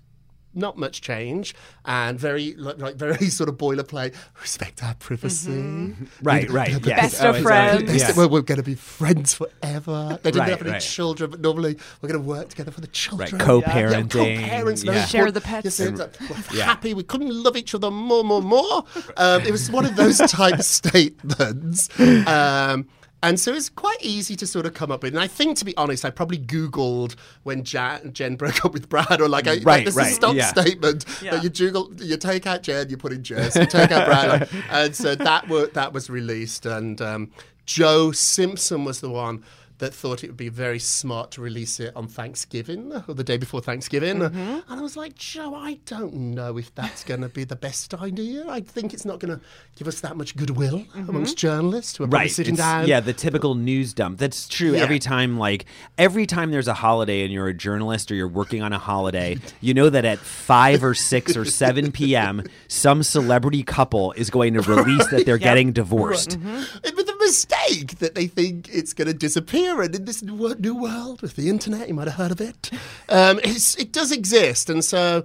Not 0.55 0.77
much 0.77 1.01
change, 1.01 1.55
and 1.85 2.19
very 2.19 2.53
like, 2.55 2.77
like 2.77 2.95
very 2.95 3.29
sort 3.29 3.49
of 3.49 3.57
boilerplate. 3.57 4.13
Respect 4.41 4.83
our 4.83 4.93
privacy. 4.95 5.95
Right, 6.21 6.49
right, 6.49 6.69
yes. 6.85 7.01
Best 7.13 7.21
of 7.23 7.35
it's, 7.35 7.43
friends. 7.43 7.91
They 7.91 7.97
yeah. 7.97 8.07
said, 8.07 8.15
well, 8.15 8.29
we're 8.29 8.41
going 8.41 8.57
to 8.57 8.63
be 8.63 8.75
friends 8.75 9.33
forever. 9.33 10.19
They 10.21 10.31
didn't 10.31 10.41
Right, 10.41 10.49
have 10.49 10.61
any 10.61 10.71
right. 10.71 10.81
children, 10.81 11.31
but 11.31 11.41
normally 11.41 11.77
we're 12.01 12.09
going 12.09 12.21
to 12.21 12.27
work 12.27 12.49
together 12.49 12.71
for 12.71 12.81
the 12.81 12.87
children. 12.87 13.31
Right. 13.31 13.41
Co-parenting, 13.41 14.13
Yeah, 14.13 14.41
co-parents. 14.41 14.83
yeah. 14.83 15.05
Share 15.05 15.31
the 15.31 15.41
pets. 15.41 15.65
Yes, 15.65 15.79
it's 15.79 15.99
like, 15.99 16.13
we're 16.51 16.63
happy. 16.63 16.93
We 16.93 17.03
couldn't 17.03 17.31
love 17.33 17.57
each 17.57 17.73
other 17.73 17.89
more, 17.89 18.23
more, 18.23 18.41
more. 18.41 18.83
Um, 19.17 19.41
it 19.41 19.51
was 19.51 19.71
one 19.71 19.85
of 19.85 19.95
those 19.95 20.17
type 20.19 20.61
statements. 20.61 21.89
Um, 22.27 22.87
and 23.23 23.39
so 23.39 23.53
it's 23.53 23.69
quite 23.69 23.97
easy 24.01 24.35
to 24.35 24.45
sort 24.45 24.65
of 24.65 24.73
come 24.73 24.91
up 24.91 25.01
with. 25.01 25.13
And 25.13 25.23
I 25.23 25.27
think, 25.27 25.57
to 25.59 25.65
be 25.65 25.75
honest, 25.77 26.03
I 26.03 26.09
probably 26.09 26.37
Googled 26.37 27.15
when 27.43 27.63
Jan, 27.63 28.11
Jen 28.13 28.35
broke 28.35 28.65
up 28.65 28.73
with 28.73 28.89
Brad, 28.89 29.21
or 29.21 29.29
like, 29.29 29.47
I, 29.47 29.55
like 29.63 29.85
this 29.85 29.95
right, 29.95 30.07
is 30.07 30.13
a 30.13 30.15
stock 30.15 30.35
yeah. 30.35 30.47
statement 30.47 31.05
Yeah. 31.21 31.31
that 31.31 31.43
you 31.43 31.49
Google, 31.49 31.93
you 31.95 32.17
take 32.17 32.45
out 32.45 32.63
Jen, 32.63 32.89
you 32.89 32.97
put 32.97 33.13
in 33.13 33.23
Jess, 33.23 33.55
you 33.55 33.65
take 33.65 33.91
out 33.91 34.05
Brad, 34.05 34.41
like- 34.41 34.49
and 34.71 34.95
so 34.95 35.15
that 35.15 35.47
were, 35.47 35.67
that 35.67 35.93
was 35.93 36.09
released. 36.09 36.65
And 36.65 37.01
um, 37.01 37.31
Joe 37.65 38.11
Simpson 38.11 38.83
was 38.83 38.99
the 38.99 39.09
one 39.09 39.43
that 39.83 39.93
thought 39.93 40.23
it 40.23 40.27
would 40.27 40.37
be 40.37 40.47
very 40.47 40.79
smart 40.79 41.31
to 41.31 41.41
release 41.41 41.77
it 41.81 41.93
on 41.93 42.07
Thanksgiving 42.07 42.93
or 43.05 43.13
the 43.13 43.23
day 43.23 43.35
before 43.35 43.59
Thanksgiving. 43.59 44.19
Mm-hmm. 44.19 44.37
And 44.37 44.63
I 44.79 44.81
was 44.81 44.95
like, 44.95 45.15
Joe, 45.15 45.53
I 45.53 45.79
don't 45.85 46.13
know 46.13 46.57
if 46.57 46.73
that's 46.73 47.03
going 47.09 47.19
to 47.19 47.27
be 47.27 47.43
the 47.43 47.57
best 47.57 47.93
idea. 47.93 48.47
I 48.47 48.61
think 48.61 48.93
it's 48.93 49.03
not 49.03 49.19
going 49.19 49.37
to 49.37 49.43
give 49.75 49.87
us 49.87 49.99
that 49.99 50.15
much 50.15 50.37
goodwill 50.37 50.79
mm-hmm. 50.79 51.09
amongst 51.09 51.37
journalists 51.37 51.97
who 51.97 52.05
are 52.05 52.07
right 52.07 52.31
sitting 52.31 52.53
It's- 52.53 52.65
down. 52.65 52.87
yeah 52.87 52.99
the 52.99 53.13
typical 53.13 53.55
news 53.55 53.93
dump 53.93 54.19
that's 54.19 54.47
true 54.47 54.73
Yeah. 54.73 54.83
every 54.83 54.99
time 54.99 55.37
like 55.37 55.65
every 55.97 56.25
time 56.25 56.51
there's 56.51 56.67
a 56.67 56.73
holiday 56.75 57.23
and 57.23 57.33
you're 57.33 57.47
a 57.47 57.53
journalist 57.53 58.11
or 58.11 58.15
you're 58.15 58.27
working 58.27 58.61
on 58.61 58.71
a 58.71 58.77
holiday 58.77 59.37
you 59.61 59.73
know 59.73 59.89
that 59.89 60.05
at 60.05 60.19
5 60.19 60.83
or 60.83 60.93
6 60.93 61.37
or 61.37 61.45
7 61.45 61.91
p.m 61.91 62.43
some 62.67 63.03
celebrity 63.03 63.63
couple 63.63 64.11
is 64.13 64.29
going 64.29 64.53
to 64.53 64.61
release 64.61 65.07
that 65.07 65.25
they're 65.25 65.37
getting 65.49 65.71
divorced 65.71 66.31
the 66.31 66.37
mm-hmm. 66.37 67.02
Mistake 67.25 67.99
that 67.99 68.15
they 68.15 68.27
think 68.27 68.69
it's 68.71 68.93
going 68.93 69.07
to 69.07 69.13
disappear, 69.13 69.81
and 69.81 69.95
in 69.95 70.05
this 70.05 70.21
new 70.21 70.75
world 70.75 71.21
with 71.21 71.35
the 71.35 71.49
internet, 71.49 71.87
you 71.87 71.93
might 71.93 72.07
have 72.07 72.17
heard 72.17 72.31
of 72.31 72.41
it. 72.41 72.71
Um, 73.09 73.39
it's, 73.43 73.75
it 73.77 73.91
does 73.91 74.11
exist, 74.11 74.69
and 74.69 74.83
so 74.83 75.23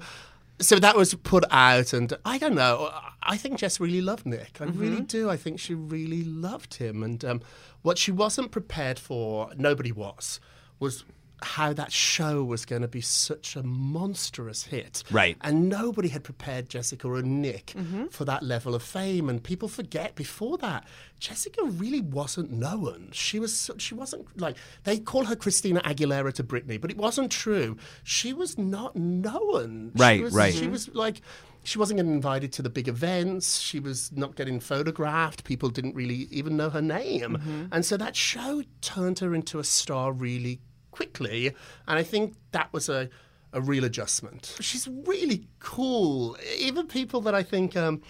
so 0.60 0.78
that 0.78 0.96
was 0.96 1.14
put 1.14 1.44
out, 1.50 1.92
and 1.92 2.12
I 2.24 2.38
don't 2.38 2.54
know. 2.54 2.90
I 3.22 3.36
think 3.36 3.58
Jess 3.58 3.78
really 3.78 4.00
loved 4.00 4.26
Nick. 4.26 4.58
I 4.60 4.64
really 4.64 5.02
do. 5.02 5.30
I 5.30 5.36
think 5.36 5.60
she 5.60 5.74
really 5.74 6.24
loved 6.24 6.74
him, 6.74 7.02
and 7.02 7.24
um, 7.24 7.40
what 7.82 7.98
she 7.98 8.10
wasn't 8.10 8.50
prepared 8.50 8.98
for, 8.98 9.50
nobody 9.56 9.92
was, 9.92 10.40
was 10.80 11.04
how 11.42 11.72
that 11.72 11.92
show 11.92 12.42
was 12.42 12.64
going 12.64 12.82
to 12.82 12.88
be 12.88 13.00
such 13.00 13.56
a 13.56 13.62
monstrous 13.62 14.64
hit. 14.64 15.04
Right. 15.10 15.36
And 15.40 15.68
nobody 15.68 16.08
had 16.08 16.24
prepared 16.24 16.68
Jessica 16.68 17.08
or 17.08 17.22
Nick 17.22 17.66
mm-hmm. 17.76 18.06
for 18.06 18.24
that 18.24 18.42
level 18.42 18.74
of 18.74 18.82
fame. 18.82 19.28
And 19.28 19.42
people 19.42 19.68
forget 19.68 20.14
before 20.14 20.58
that, 20.58 20.86
Jessica 21.20 21.64
really 21.64 22.00
wasn't 22.00 22.50
known. 22.50 23.10
She 23.12 23.38
was 23.38 23.70
she 23.78 23.94
wasn't 23.94 24.40
like 24.40 24.56
they 24.84 24.98
call 24.98 25.24
her 25.24 25.36
Christina 25.36 25.80
Aguilera 25.80 26.32
to 26.34 26.44
Britney, 26.44 26.80
but 26.80 26.90
it 26.90 26.96
wasn't 26.96 27.30
true. 27.30 27.76
She 28.02 28.32
was 28.32 28.58
not 28.58 28.96
known. 28.96 29.92
She 29.96 30.02
Right, 30.02 30.22
was- 30.22 30.34
right. 30.34 30.54
She 30.54 30.68
was 30.68 30.88
like 30.94 31.22
she 31.64 31.78
wasn't 31.78 31.98
getting 31.98 32.12
invited 32.12 32.52
to 32.54 32.62
the 32.62 32.70
big 32.70 32.88
events. 32.88 33.58
She 33.58 33.78
was 33.78 34.10
not 34.12 34.36
getting 34.36 34.58
photographed. 34.60 35.44
People 35.44 35.68
didn't 35.68 35.94
really 35.94 36.26
even 36.30 36.56
know 36.56 36.70
her 36.70 36.80
name. 36.80 37.36
Mm-hmm. 37.36 37.64
And 37.72 37.84
so 37.84 37.96
that 37.98 38.16
show 38.16 38.62
turned 38.80 39.18
her 39.18 39.34
into 39.34 39.58
a 39.58 39.64
star 39.64 40.12
really 40.12 40.60
quickly. 40.98 41.46
And 41.86 41.96
I 41.98 42.02
think 42.02 42.34
that 42.50 42.72
was 42.72 42.88
a, 42.88 43.08
a 43.52 43.60
real 43.60 43.84
adjustment. 43.84 44.56
She's 44.60 44.88
really 44.88 45.46
cool. 45.60 46.36
Even 46.58 46.88
people 46.88 47.20
that 47.20 47.36
I 47.36 47.44
think 47.44 47.76
um, 47.76 48.02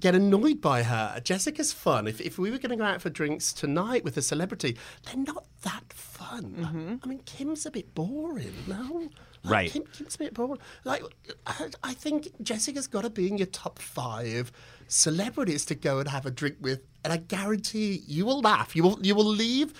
get 0.00 0.14
annoyed 0.14 0.62
by 0.62 0.82
her. 0.82 1.20
Jessica's 1.22 1.74
fun. 1.74 2.06
If, 2.06 2.22
if 2.22 2.38
we 2.38 2.50
were 2.50 2.56
going 2.56 2.70
to 2.70 2.76
go 2.76 2.84
out 2.84 3.02
for 3.02 3.10
drinks 3.10 3.52
tonight 3.52 4.02
with 4.02 4.16
a 4.16 4.22
celebrity, 4.22 4.78
they're 5.04 5.22
not 5.22 5.44
that 5.62 5.92
fun. 5.92 7.00
I 7.04 7.06
mean, 7.06 7.20
Kim's 7.26 7.66
a 7.66 7.70
bit 7.70 7.94
boring, 7.94 8.54
no? 8.66 9.10
Like, 9.44 9.52
Right. 9.52 9.70
Kim, 9.70 9.82
Kim's 9.92 10.14
a 10.14 10.18
bit 10.18 10.32
boring. 10.34 10.60
Like, 10.84 11.02
I, 11.46 11.68
I 11.82 11.92
think 11.92 12.28
Jessica's 12.42 12.86
got 12.86 13.02
to 13.02 13.10
be 13.10 13.28
in 13.28 13.36
your 13.36 13.48
top 13.48 13.78
five 13.78 14.52
celebrities 14.88 15.66
to 15.66 15.74
go 15.74 15.98
and 15.98 16.08
have 16.08 16.24
a 16.24 16.30
drink 16.30 16.56
with, 16.60 16.80
and 17.04 17.12
I 17.12 17.18
guarantee 17.18 18.02
you 18.06 18.24
will 18.24 18.40
laugh. 18.40 18.74
You 18.74 18.84
will 18.84 18.98
you 19.02 19.14
will 19.14 19.26
leave 19.26 19.74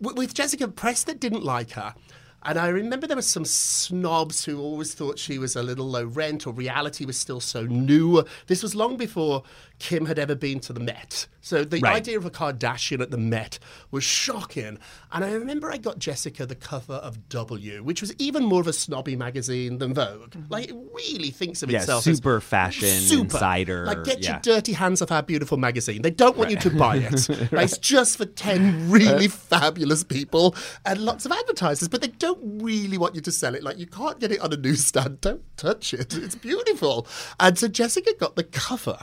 with, 0.00 0.34
Jessica. 0.34 0.68
Press 0.68 1.04
that 1.04 1.20
didn't 1.20 1.44
like 1.44 1.72
her. 1.72 1.94
And 2.42 2.58
I 2.58 2.68
remember 2.68 3.08
there 3.08 3.16
were 3.16 3.22
some 3.22 3.44
snobs 3.44 4.44
who 4.44 4.60
always 4.60 4.94
thought 4.94 5.18
she 5.18 5.36
was 5.36 5.56
a 5.56 5.64
little 5.64 5.88
low 5.88 6.04
rent 6.04 6.46
or 6.46 6.52
reality 6.52 7.04
was 7.04 7.18
still 7.18 7.40
so 7.40 7.64
new. 7.64 8.24
This 8.46 8.62
was 8.62 8.76
long 8.76 8.96
before 8.96 9.42
Kim 9.78 10.06
had 10.06 10.18
ever 10.18 10.34
been 10.34 10.58
to 10.60 10.72
the 10.72 10.80
Met. 10.80 11.26
So 11.42 11.62
the 11.64 11.78
Right. 11.80 11.96
idea 11.96 12.16
of 12.18 12.24
a 12.24 12.30
Kardashian 12.30 13.00
at 13.00 13.10
the 13.10 13.18
Met 13.18 13.58
was 13.90 14.02
shocking. 14.02 14.78
And 15.12 15.24
I 15.24 15.32
remember 15.32 15.70
I 15.70 15.76
got 15.76 15.98
Jessica 15.98 16.44
the 16.46 16.54
cover 16.56 16.94
of 16.94 17.28
W, 17.28 17.82
which 17.84 18.00
was 18.00 18.12
even 18.18 18.44
more 18.44 18.60
of 18.60 18.66
a 18.66 18.72
snobby 18.72 19.14
magazine 19.16 19.78
than 19.78 19.94
Vogue. 19.94 20.30
Mm-hmm. 20.30 20.52
Like 20.52 20.68
it 20.70 20.74
really 20.94 21.30
thinks 21.30 21.62
of 21.62 21.70
Yeah, 21.70 21.80
itself 21.80 22.06
as 22.06 22.16
super 22.16 22.40
fashion, 22.40 22.88
insider, 23.20 23.84
Like 23.86 24.02
get 24.04 24.20
yeah. 24.22 24.30
your 24.32 24.40
dirty 24.40 24.72
hands 24.72 25.02
off 25.02 25.12
our 25.12 25.22
beautiful 25.22 25.56
magazine. 25.58 26.02
They 26.02 26.10
don't 26.10 26.36
want 26.36 26.50
you 26.50 26.56
to 26.56 26.70
buy 26.70 26.96
it. 26.96 27.28
Like, 27.52 27.66
It's 27.66 27.78
just 27.78 28.16
for 28.16 28.24
10 28.26 28.90
really 28.90 29.26
uh, 29.26 29.30
fabulous 29.30 30.02
people 30.02 30.54
and 30.84 30.98
lots 31.00 31.26
of 31.26 31.32
advertisers, 31.32 31.88
but 31.88 32.00
they 32.00 32.08
don't 32.08 32.62
really 32.62 32.98
want 32.98 33.14
you 33.14 33.20
to 33.20 33.30
sell 33.30 33.54
it. 33.54 33.62
Like, 33.62 33.78
you 33.78 33.86
can't 33.86 34.18
get 34.18 34.32
it 34.32 34.40
on 34.40 34.52
a 34.52 34.56
newsstand. 34.56 35.20
Don't 35.20 35.42
touch 35.56 35.94
it. 35.94 36.14
It's 36.16 36.34
beautiful. 36.34 37.06
And 37.38 37.56
so 37.58 37.68
Jessica 37.68 38.14
got 38.18 38.36
the 38.36 38.44
cover. 38.44 38.98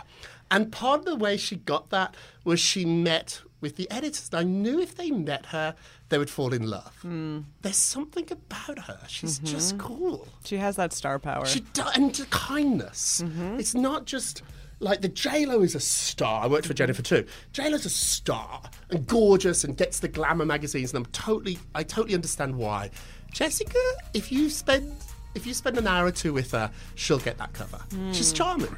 And 0.53 0.71
part 0.71 0.99
of 0.99 1.05
the 1.05 1.15
way 1.15 1.35
she 1.35 1.55
got 1.55 1.89
that 1.89 2.15
was 2.43 2.59
she 2.59 2.85
met 2.85 3.41
with 3.59 3.75
the 3.75 3.89
editors. 3.89 4.29
And 4.31 4.39
I 4.39 4.43
knew 4.43 4.79
if 4.79 4.95
they 4.95 5.09
met 5.09 5.47
her, 5.47 5.75
they 6.09 6.19
would 6.19 6.29
fall 6.29 6.53
in 6.53 6.69
love. 6.69 6.95
Hmm. 7.01 7.39
There's 7.63 7.75
something 7.75 8.27
about 8.29 8.77
her. 8.77 8.99
She's 9.07 9.39
mm-hmm. 9.39 9.47
just 9.47 9.79
cool. 9.79 10.27
She 10.45 10.57
has 10.57 10.75
that 10.75 10.93
star 10.93 11.17
power. 11.17 11.45
She 11.45 11.61
do- 11.73 11.83
and 11.95 12.13
kindness. 12.29 13.23
Mm-hmm. 13.25 13.59
It's 13.59 13.73
not 13.73 14.05
just 14.05 14.43
like 14.79 15.01
the 15.01 15.07
J 15.07 15.47
Lo 15.47 15.61
is 15.63 15.73
a 15.73 15.79
star. 15.79 16.43
I 16.43 16.47
worked 16.47 16.67
for 16.67 16.75
Jennifer 16.75 17.01
too. 17.01 17.25
J 17.51 17.69
Lo's 17.69 17.85
a 17.85 17.89
star 17.89 18.61
and 18.91 19.07
gorgeous 19.07 19.63
and 19.63 19.75
gets 19.75 20.01
the 20.01 20.07
glamour 20.07 20.45
magazines, 20.45 20.93
and 20.93 21.03
I'm 21.03 21.11
totally, 21.11 21.57
I 21.73 21.83
totally 21.83 22.13
understand 22.13 22.55
why. 22.55 22.91
Jessica, 23.31 23.79
if 24.13 24.31
you 24.31 24.49
spend, 24.49 24.93
if 25.33 25.47
you 25.47 25.53
spend 25.55 25.77
an 25.79 25.87
hour 25.87 26.05
or 26.05 26.11
two 26.11 26.33
with 26.33 26.51
her, 26.51 26.69
she'll 26.93 27.17
get 27.17 27.39
that 27.39 27.53
cover. 27.53 27.79
She's 28.11 28.29
hmm. 28.29 28.35
charming. 28.35 28.75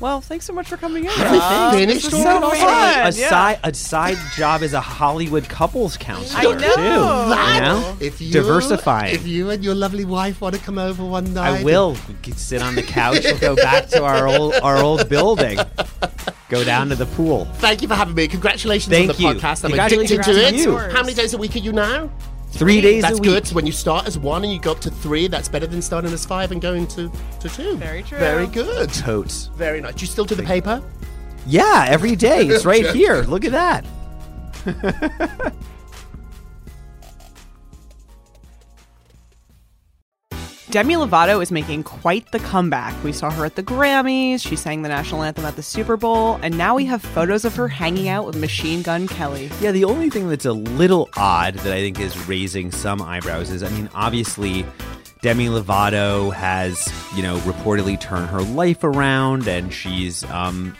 Well, 0.00 0.20
thanks 0.20 0.44
so 0.44 0.52
much 0.52 0.68
for 0.68 0.76
coming 0.76 1.04
in. 1.04 1.10
Have 1.10 1.72
we 1.72 1.78
finished 1.78 2.04
This 2.04 2.12
was 2.14 2.22
so 2.22 2.50
Wait, 2.50 2.58
fun. 2.60 2.68
a 2.68 3.10
yeah. 3.10 3.28
side 3.28 3.60
a 3.64 3.74
side 3.74 4.16
job 4.36 4.62
as 4.62 4.72
a 4.72 4.80
Hollywood 4.80 5.48
couples 5.48 5.96
counselor 5.96 6.40
I 6.56 6.60
know. 6.60 6.74
too. 6.74 7.30
That- 7.30 7.54
You 7.54 7.60
know? 7.62 7.96
If 8.00 8.20
you, 8.20 8.32
diversifying. 8.32 9.14
If 9.14 9.26
you 9.26 9.50
and 9.50 9.64
your 9.64 9.74
lovely 9.74 10.04
wife 10.04 10.40
want 10.40 10.54
to 10.54 10.60
come 10.60 10.78
over 10.78 11.04
one 11.04 11.34
night, 11.34 11.60
I 11.60 11.62
will 11.64 11.96
We 12.08 12.14
could 12.22 12.38
sit 12.38 12.62
on 12.62 12.74
the 12.76 12.82
couch. 12.82 13.24
We'll 13.24 13.38
go 13.38 13.56
back 13.56 13.88
to 13.88 14.04
our 14.04 14.28
old 14.28 14.54
our 14.62 14.76
old 14.78 15.08
building. 15.08 15.58
Go 16.48 16.64
down 16.64 16.88
to 16.88 16.94
the 16.94 17.06
pool. 17.06 17.44
Thank 17.56 17.82
you 17.82 17.88
for 17.88 17.94
having 17.94 18.14
me. 18.14 18.26
Congratulations 18.28 18.90
Thank 18.90 19.10
on 19.10 19.16
the 19.16 19.22
you. 19.22 19.28
podcast. 19.34 19.64
I'm 19.64 19.72
addicted 19.78 20.22
to 20.22 20.32
to 20.32 20.48
it. 20.48 20.54
you. 20.54 20.76
How 20.78 21.02
many 21.02 21.14
days 21.14 21.34
a 21.34 21.38
week 21.38 21.54
are 21.56 21.58
you 21.58 21.72
now? 21.72 22.10
Three 22.50 22.80
days 22.80 23.02
That's 23.02 23.18
a 23.18 23.20
week. 23.22 23.30
good. 23.30 23.48
When 23.50 23.66
you 23.66 23.72
start 23.72 24.06
as 24.06 24.18
one 24.18 24.42
and 24.42 24.52
you 24.52 24.58
go 24.58 24.72
up 24.72 24.80
to 24.80 24.90
three, 24.90 25.28
that's 25.28 25.48
better 25.48 25.66
than 25.66 25.80
starting 25.82 26.12
as 26.12 26.24
five 26.26 26.50
and 26.50 26.60
going 26.60 26.86
to, 26.88 27.10
to 27.40 27.48
two. 27.48 27.76
Very 27.76 28.02
true. 28.02 28.18
Very 28.18 28.46
good. 28.48 28.92
Totes. 28.92 29.46
Very 29.54 29.80
nice. 29.80 30.00
You 30.00 30.06
still 30.06 30.24
do 30.24 30.34
the 30.34 30.42
paper? 30.42 30.82
Yeah, 31.46 31.86
every 31.88 32.16
day. 32.16 32.46
It's 32.46 32.64
right 32.64 32.86
here. 32.94 33.22
Look 33.22 33.44
at 33.44 33.52
that. 33.52 33.84
Demi 40.70 40.96
Lovato 40.96 41.42
is 41.42 41.50
making 41.50 41.82
quite 41.82 42.30
the 42.30 42.38
comeback. 42.38 42.92
We 43.02 43.10
saw 43.10 43.30
her 43.30 43.46
at 43.46 43.54
the 43.54 43.62
Grammys, 43.62 44.46
she 44.46 44.54
sang 44.54 44.82
the 44.82 44.90
national 44.90 45.22
anthem 45.22 45.46
at 45.46 45.56
the 45.56 45.62
Super 45.62 45.96
Bowl, 45.96 46.38
and 46.42 46.58
now 46.58 46.74
we 46.74 46.84
have 46.84 47.00
photos 47.00 47.46
of 47.46 47.56
her 47.56 47.68
hanging 47.68 48.08
out 48.08 48.26
with 48.26 48.36
Machine 48.36 48.82
Gun 48.82 49.08
Kelly. 49.08 49.50
Yeah, 49.62 49.72
the 49.72 49.84
only 49.84 50.10
thing 50.10 50.28
that's 50.28 50.44
a 50.44 50.52
little 50.52 51.08
odd 51.16 51.54
that 51.54 51.72
I 51.72 51.80
think 51.80 51.98
is 51.98 52.28
raising 52.28 52.70
some 52.70 53.00
eyebrows 53.00 53.48
is 53.50 53.62
I 53.62 53.70
mean, 53.70 53.88
obviously, 53.94 54.66
Demi 55.22 55.46
Lovato 55.46 56.34
has, 56.34 56.92
you 57.16 57.22
know, 57.22 57.38
reportedly 57.38 57.98
turned 57.98 58.28
her 58.28 58.42
life 58.42 58.84
around 58.84 59.48
and 59.48 59.72
she's 59.72 60.22
um, 60.24 60.76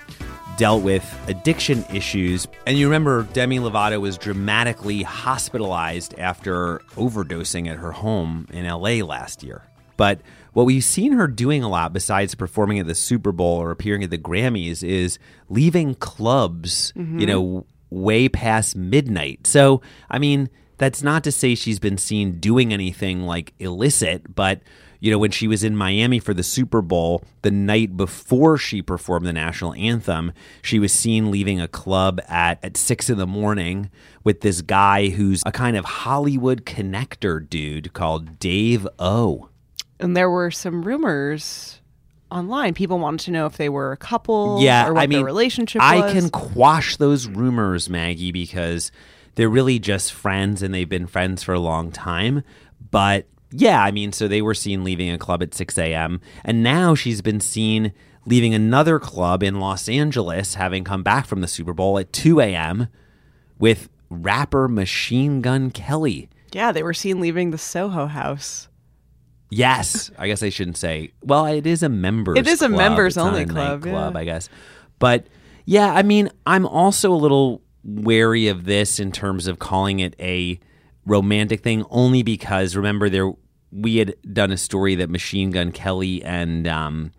dealt 0.59 0.83
with 0.83 1.19
addiction 1.29 1.83
issues. 1.95 2.47
And 2.67 2.77
you 2.77 2.87
remember 2.87 3.23
Demi 3.33 3.59
Lovato 3.59 4.03
was 4.03 4.19
dramatically 4.19 5.03
hospitalized 5.03 6.15
after 6.19 6.81
overdosing 6.97 7.69
at 7.69 7.79
her 7.79 7.93
home 7.93 8.47
in 8.53 8.67
LA 8.67 9.03
last 9.03 9.43
year. 9.43 9.63
But 9.99 10.23
what 10.55 10.65
we've 10.65 10.83
seen 10.83 11.13
her 11.13 11.29
doing 11.29 11.63
a 11.63 11.69
lot, 11.69 11.93
besides 11.93 12.35
performing 12.35 12.79
at 12.79 12.87
the 12.87 12.95
Super 12.95 13.33
Bowl 13.33 13.59
or 13.59 13.71
appearing 13.71 14.03
at 14.03 14.09
the 14.09 14.17
Grammys, 14.17 14.83
is 14.83 15.19
leaving 15.51 15.95
clubs, 15.97 16.95
you 17.21 17.27
know, 17.27 17.67
way 17.91 18.29
past 18.31 18.75
midnight. 18.75 19.47
So, 19.47 19.83
I 20.09 20.19
mean, 20.19 20.49
that's 20.79 21.03
not 21.03 21.25
to 21.25 21.33
say 21.33 21.55
she's 21.55 21.79
been 21.79 21.99
seen 21.99 22.39
doing 22.41 22.73
anything 22.73 23.23
like 23.23 23.53
illicit, 23.59 24.35
but 24.35 24.63
you 25.01 25.13
know, 25.13 25.19
when 25.19 25.31
she 25.31 25.47
was 25.47 25.63
in 25.63 25.77
Miami 25.77 26.19
for 26.19 26.35
the 26.35 26.43
Super 26.43 26.83
Bowl, 26.83 27.23
the 27.43 27.53
night 27.53 27.97
before 27.97 28.59
she 28.59 28.83
performed 28.83 29.27
the 29.27 29.33
national 29.33 29.75
anthem, 29.75 30.33
she 30.61 30.81
was 30.81 30.93
seen 30.93 31.31
leaving 31.31 31.61
a 31.61 31.69
club 31.69 32.21
at, 32.29 32.59
at 32.65 32.77
six 32.77 33.09
in 33.09 33.17
the 33.17 33.27
morning 33.27 33.91
with 34.25 34.41
this 34.41 34.61
guy 34.61 35.11
who's 35.11 35.43
a 35.47 35.53
kind 35.53 35.77
of 35.77 35.85
Hollywood 35.85 36.65
connector 36.65 37.49
dude 37.49 37.93
called 37.93 38.41
Dave 38.41 38.89
O. 38.99 39.51
And 40.01 40.17
there 40.17 40.31
were 40.31 40.51
some 40.51 40.83
rumors 40.83 41.81
online. 42.31 42.75
People 42.75 42.99
wanted 42.99 43.25
to 43.25 43.31
know 43.31 43.47
if 43.47 43.57
they 43.57 43.69
were 43.69 43.93
a 43.93 43.97
couple 43.97 44.59
yeah, 44.61 44.87
or 44.89 44.95
what 44.95 45.03
I 45.03 45.07
mean, 45.07 45.19
their 45.19 45.25
relationship 45.25 45.83
I 45.83 46.01
was. 46.01 46.13
can 46.13 46.31
quash 46.31 46.97
those 46.97 47.27
rumors, 47.27 47.89
Maggie, 47.89 48.33
because 48.33 48.93
they're 49.35 49.49
really 49.49 49.79
just 49.79 50.13
friends 50.13 50.63
and 50.63 50.75
they've 50.75 50.89
been 50.89 51.07
friends 51.07 51.43
for 51.43 51.55
a 51.55 51.61
long 51.61 51.91
time. 51.91 52.43
But 52.91 53.27
yeah, 53.51 53.83
I 53.83 53.91
mean, 53.91 54.13
so 54.13 54.29
they 54.29 54.43
were 54.43 54.55
seen 54.55 54.85
leaving 54.85 55.11
a 55.11 55.19
club 55.19 55.43
at 55.43 55.55
6 55.55 55.79
a.m. 55.79 56.21
And 56.45 56.63
now 56.63 56.95
she's 56.95 57.23
been 57.23 57.41
seen 57.41 57.93
leaving 58.27 58.55
another 58.55 58.99
club 58.99 59.43
in 59.43 59.59
Los 59.59 59.89
Angeles, 59.89 60.55
having 60.55 60.85
come 60.85 61.03
back 61.03 61.27
from 61.27 61.41
the 61.41 61.49
Super 61.49 61.73
Bowl 61.73 61.99
at 61.99 62.13
2 62.13 62.41
a.m. 62.41 62.89
with 63.59 63.89
rapper 64.11 64.69
Machine 64.69 65.41
Gun 65.41 65.71
Kelly. 65.71 66.29
Yeah, 66.53 66.73
they 66.73 66.83
were 66.83 66.95
seen 66.95 67.21
leaving 67.21 67.51
the 67.51 67.59
Soho 67.59 68.07
house. 68.07 68.69
Yes, 69.51 70.11
I 70.19 70.27
guess 70.29 70.43
I 70.43 70.51
shouldn't 70.51 70.77
say. 70.77 71.13
Well, 71.23 71.47
it 71.47 71.67
is 71.67 71.83
a 71.83 71.89
members. 71.89 72.39
It 72.39 72.47
is 72.47 72.61
a 72.63 72.69
club. 72.69 72.79
members 72.79 73.17
It's 73.17 73.25
only 73.25 73.43
a 73.43 73.47
club, 73.47 73.85
nightclub, 73.85 74.15
yeah. 74.15 74.21
I 74.21 74.25
guess. 74.25 74.49
But 74.99 75.27
yeah, 75.65 75.93
I 75.93 76.03
mean, 76.03 76.31
I'm 76.47 76.67
also 76.67 77.13
a 77.13 77.17
little 77.17 77.63
wary 77.85 78.49
of 78.49 78.65
this 78.65 78.99
in 79.01 79.13
terms 79.13 79.47
of 79.47 79.59
calling 79.59 80.01
it 80.01 80.15
a 80.21 80.61
romantic 81.07 81.63
thing, 81.63 81.85
only 81.91 82.23
because 82.23 82.77
remember 82.77 83.09
there 83.09 83.33
we 83.73 83.97
had 83.97 84.15
done 84.33 84.51
a 84.51 84.57
story 84.57 84.95
that 84.97 85.09
Machine 85.11 85.51
Gun 85.51 85.73
Kelly 85.73 86.23
and 86.25 86.67
um, 86.67 87.13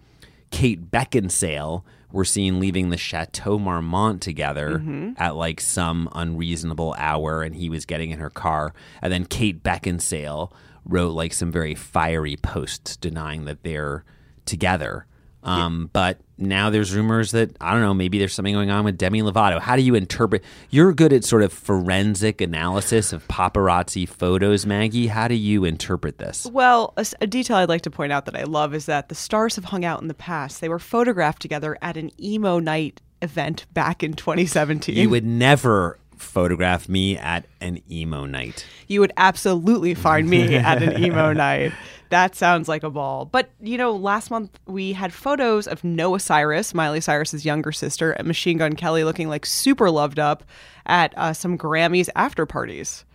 Kate 0.52 0.90
Beckinsale 0.92 1.84
were 2.12 2.26
seen 2.26 2.60
leaving 2.60 2.90
the 2.90 2.98
Chateau 2.98 3.60
Marmont 3.60 4.20
together 4.22 4.80
Mm-hmm. 4.80 5.12
at 5.18 5.36
like 5.36 5.62
some 5.62 6.10
unreasonable 6.14 6.96
hour, 6.98 7.44
and 7.44 7.56
he 7.56 7.70
was 7.70 7.86
getting 7.86 8.10
in 8.12 8.20
her 8.20 8.32
car, 8.32 8.74
and 9.02 9.14
then 9.14 9.26
Kate 9.26 9.64
Beckinsale 9.64 10.52
wrote 10.86 11.12
like 11.12 11.34
some 11.34 11.52
very 11.52 11.76
fiery 11.76 12.38
posts 12.38 12.98
denying 12.98 13.46
that 13.46 13.64
they're 13.64 14.04
together. 14.46 15.06
Um, 15.42 15.90
But 15.94 16.20
now 16.38 16.70
there's 16.70 16.94
rumors 16.94 17.32
that 17.32 17.56
I 17.62 17.72
don't 17.72 17.82
know, 17.82 17.94
maybe 17.94 18.20
there's 18.20 18.34
something 18.34 18.54
going 18.54 18.72
on 18.72 18.84
with 18.84 18.98
Demi 18.98 19.22
Lovato. 19.22 19.60
How 19.60 19.76
do 19.78 19.82
you 19.82 19.96
interpret? 19.96 20.44
You're 20.70 20.92
good 20.94 21.14
at 21.14 21.24
sort 21.24 21.44
of 21.44 21.54
forensic 21.54 22.42
analysis 22.42 23.14
of 23.14 23.26
paparazzi 23.30 24.08
photos, 24.08 24.66
Maggie. 24.66 25.08
How 25.08 25.28
do 25.28 25.36
you 25.36 25.64
interpret 25.64 26.18
this? 26.18 26.46
Well, 26.46 26.94
a 27.22 27.28
detail 27.28 27.58
I'd 27.58 27.70
like 27.70 27.84
to 27.84 27.92
point 27.92 28.12
out 28.12 28.26
that 28.26 28.36
I 28.36 28.44
love 28.44 28.74
is 28.74 28.86
that 28.88 29.10
the 29.10 29.16
stars 29.16 29.56
have 29.56 29.66
hung 29.66 29.86
out 29.86 30.02
in 30.02 30.08
the 30.08 30.14
past. 30.14 30.60
They 30.62 30.70
were 30.70 30.80
photographed 30.80 31.42
together 31.42 31.78
at 31.82 31.96
an 31.96 32.12
emo 32.22 32.60
night 32.60 33.02
event 33.22 33.66
back 33.74 34.04
in 34.04 34.14
2017. 34.14 34.96
You 34.96 35.10
would 35.10 35.26
never 35.26 35.99
photograph 36.20 36.88
me 36.90 37.18
at 37.18 37.46
an 37.62 37.80
emo 37.92 38.26
night. 38.26 38.66
you 38.88 39.00
would 39.00 39.12
absolutely 39.18 39.94
find 39.96 40.30
me 40.30 40.56
at 40.58 40.84
an 40.84 41.04
emo 41.04 41.34
night. 41.34 41.72
That 42.10 42.36
sounds 42.36 42.68
like 42.68 42.84
a 42.84 42.90
ball. 42.90 43.26
But, 43.26 43.52
you 43.62 43.78
know, 43.78 43.92
last 43.96 44.32
month 44.32 44.60
we 44.66 44.94
had 44.94 45.14
photos 45.14 45.68
of 45.68 45.84
Noah 45.84 46.20
Cyrus, 46.20 46.74
Miley 46.74 47.02
Cyrus's 47.02 47.46
younger 47.46 47.72
sister, 47.72 48.12
and 48.14 48.28
Machine 48.28 48.58
Gun 48.58 48.76
Kelly 48.76 49.04
looking 49.04 49.30
like 49.30 49.46
super 49.46 49.92
loved 49.92 50.18
up 50.20 50.44
at 50.88 51.14
uh, 51.18 51.34
some 51.34 51.56
Grammys 51.58 52.10
after 52.16 52.46
parties. 52.48 53.06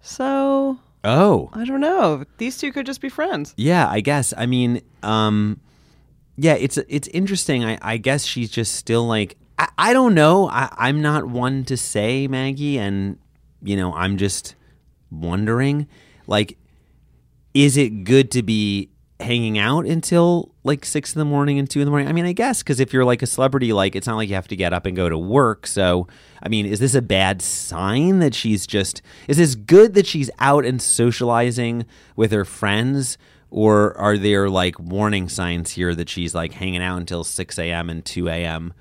So, 0.00 0.78
Oh, 1.04 1.50
I 1.52 1.64
don't 1.64 1.80
know. 1.80 2.24
These 2.38 2.58
two 2.58 2.72
could 2.72 2.86
just 2.86 3.00
be 3.00 3.08
friends. 3.08 3.54
yeah. 3.56 3.88
I 3.88 4.00
guess. 4.00 4.32
I 4.36 4.46
mean, 4.46 4.80
um, 5.02 5.60
yeah. 6.36 6.54
It's 6.54 6.78
it's 6.88 7.08
interesting. 7.08 7.64
I, 7.64 7.78
I 7.82 7.96
guess 7.96 8.24
she's 8.24 8.50
just 8.50 8.76
still 8.76 9.06
like 9.06 9.36
I, 9.62 9.68
I 9.78 9.92
don't 9.92 10.14
know. 10.14 10.48
I, 10.48 10.68
I'm 10.76 11.00
not 11.00 11.26
one 11.26 11.64
to 11.64 11.76
say 11.76 12.26
Maggie, 12.26 12.78
and 12.78 13.18
you 13.62 13.76
know, 13.76 13.94
I'm 13.94 14.16
just 14.16 14.56
wondering, 15.10 15.86
like, 16.26 16.58
is 17.54 17.76
it 17.76 18.04
good 18.04 18.30
to 18.32 18.42
be 18.42 18.88
hanging 19.20 19.56
out 19.56 19.86
until 19.86 20.52
like 20.64 20.84
six 20.84 21.14
in 21.14 21.20
the 21.20 21.24
morning 21.24 21.56
and 21.60 21.70
two 21.70 21.80
in 21.80 21.84
the 21.84 21.90
morning? 21.90 22.08
I 22.08 22.12
mean, 22.12 22.26
I 22.26 22.32
guess 22.32 22.60
because 22.60 22.80
if 22.80 22.92
you're 22.92 23.04
like 23.04 23.22
a 23.22 23.26
celebrity, 23.26 23.72
like 23.72 23.94
it's 23.94 24.06
not 24.06 24.16
like 24.16 24.28
you 24.28 24.34
have 24.34 24.48
to 24.48 24.56
get 24.56 24.72
up 24.72 24.84
and 24.84 24.96
go 24.96 25.08
to 25.08 25.16
work. 25.16 25.68
So, 25.68 26.08
I 26.42 26.48
mean, 26.48 26.66
is 26.66 26.80
this 26.80 26.96
a 26.96 27.02
bad 27.02 27.40
sign 27.40 28.18
that 28.18 28.34
she's 28.34 28.66
just? 28.66 29.00
Is 29.28 29.36
this 29.36 29.54
good 29.54 29.94
that 29.94 30.06
she's 30.06 30.30
out 30.40 30.64
and 30.64 30.82
socializing 30.82 31.86
with 32.16 32.32
her 32.32 32.44
friends? 32.44 33.16
Or 33.48 33.96
are 33.98 34.16
there 34.16 34.48
like 34.48 34.80
warning 34.80 35.28
signs 35.28 35.72
here 35.72 35.94
that 35.94 36.08
she's 36.08 36.34
like 36.34 36.54
hanging 36.54 36.82
out 36.82 36.96
until 36.96 37.22
6 37.22 37.58
a.m. 37.58 37.90
and 37.90 38.02
2 38.02 38.28
a.m. 38.28 38.72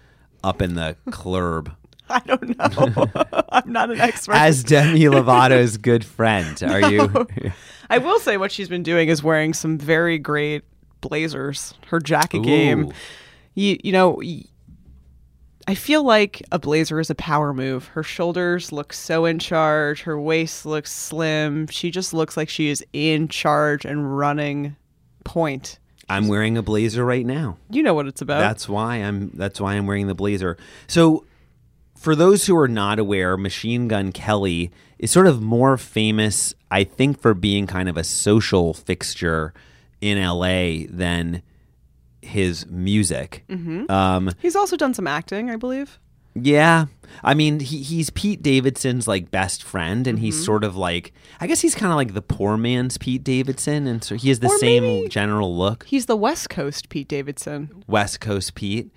up 0.44 0.62
in 0.62 0.76
the 0.76 0.96
club 1.12 1.76
I 2.12 2.20
don't 2.20 2.58
know. 2.58 3.08
I'm 3.52 3.72
not 3.72 3.90
an 3.90 4.02
expert. 4.02 4.36
as 4.36 4.64
Demi 4.64 5.00
Lovato's 5.10 5.78
good 5.78 6.04
friend? 6.04 6.62
Are 6.62 6.92
you? 6.92 7.28
I 7.90 8.00
will 8.00 8.20
say 8.20 8.36
what 8.36 8.52
she's 8.52 8.68
been 8.68 8.84
doing 8.84 9.08
is 9.08 9.24
wearing 9.24 9.54
some 9.54 9.78
very 9.78 10.18
great 10.18 10.64
blazers. 11.00 11.74
Her 11.88 12.00
jacket 12.00 12.44
game. 12.44 12.92
You 13.54 13.78
you 13.84 13.92
know, 13.94 14.22
I 15.68 15.76
feel 15.76 16.04
like 16.04 16.42
a 16.52 16.60
blazer 16.60 17.00
is 17.00 17.10
a 17.10 17.16
power 17.16 17.54
move. 17.54 17.88
Her 17.88 18.04
shoulders 18.04 18.72
look 18.72 18.92
so 18.92 19.26
in 19.26 19.40
charge. 19.40 20.02
Her 20.02 20.20
waist 20.20 20.66
looks 20.66 20.92
slim. 20.92 21.68
She 21.68 21.92
just 21.92 22.14
looks 22.14 22.36
like 22.36 22.50
she 22.50 22.70
is 22.70 22.84
in 22.92 23.30
charge 23.30 23.86
and 23.86 24.18
running 24.18 24.76
point. 25.24 25.80
I'm 26.10 26.28
wearing 26.28 26.58
a 26.58 26.62
blazer 26.62 27.06
right 27.06 27.26
now. 27.26 27.58
You 27.70 27.84
know 27.84 27.94
what 27.94 28.08
it's 28.08 28.22
about. 28.22 28.40
That's 28.40 28.68
why 28.68 28.98
I'm 28.98 29.32
that's 29.34 29.62
why 29.62 29.76
I'm 29.76 29.88
wearing 29.88 30.08
the 30.08 30.16
blazer. 30.16 30.58
So 30.88 31.26
for 31.98 32.16
those 32.16 32.46
who 32.48 32.58
are 32.58 32.68
not 32.68 33.00
aware, 33.00 33.38
Machine 33.38 33.88
Gun 33.88 34.12
Kelly 34.12 34.72
is 35.00 35.12
sort 35.12 35.28
of 35.28 35.42
more 35.42 35.78
famous, 35.78 36.54
I 36.70 36.84
think, 36.84 37.20
for 37.22 37.34
being 37.34 37.68
kind 37.68 37.88
of 37.88 37.96
a 37.98 38.04
social 38.04 38.74
fixture 38.74 39.54
in 40.02 40.22
LA 40.22 40.88
than 40.90 41.44
his 42.22 42.68
music. 42.68 43.44
Um, 43.90 44.32
He's 44.42 44.56
also 44.56 44.76
done 44.78 44.94
some 44.94 45.08
acting, 45.08 45.50
I 45.50 45.56
believe. 45.56 46.00
Yeah. 46.34 46.86
I 47.24 47.34
mean, 47.34 47.60
he, 47.60 47.84
he's 47.84 48.10
Pete 48.10 48.42
Davidson's 48.42 49.06
like 49.08 49.30
best 49.32 49.64
friend, 49.64 50.08
and 50.08 50.18
Mm-hmm. 50.18 50.26
he's 50.26 50.46
sort 50.46 50.64
of 50.64 50.76
like, 50.78 51.12
I 51.42 51.48
guess 51.48 51.60
he's 51.60 51.76
kind 51.76 51.92
of 51.92 51.98
like 51.98 52.14
the 52.14 52.22
poor 52.22 52.56
man's 52.58 52.98
Pete 52.98 53.24
Davidson, 53.24 53.86
and 53.86 54.02
so 54.04 54.16
he 54.16 54.30
has 54.30 54.40
the 54.40 54.48
Or 54.48 54.58
same 54.60 55.10
general 55.10 55.56
look. 55.56 55.86
He's 55.88 56.06
the 56.06 56.16
West 56.16 56.50
Coast 56.50 56.88
Pete 56.90 57.08
Davidson. 57.10 57.84
West 57.88 58.22
Coast 58.22 58.56
Pete. 58.56 58.92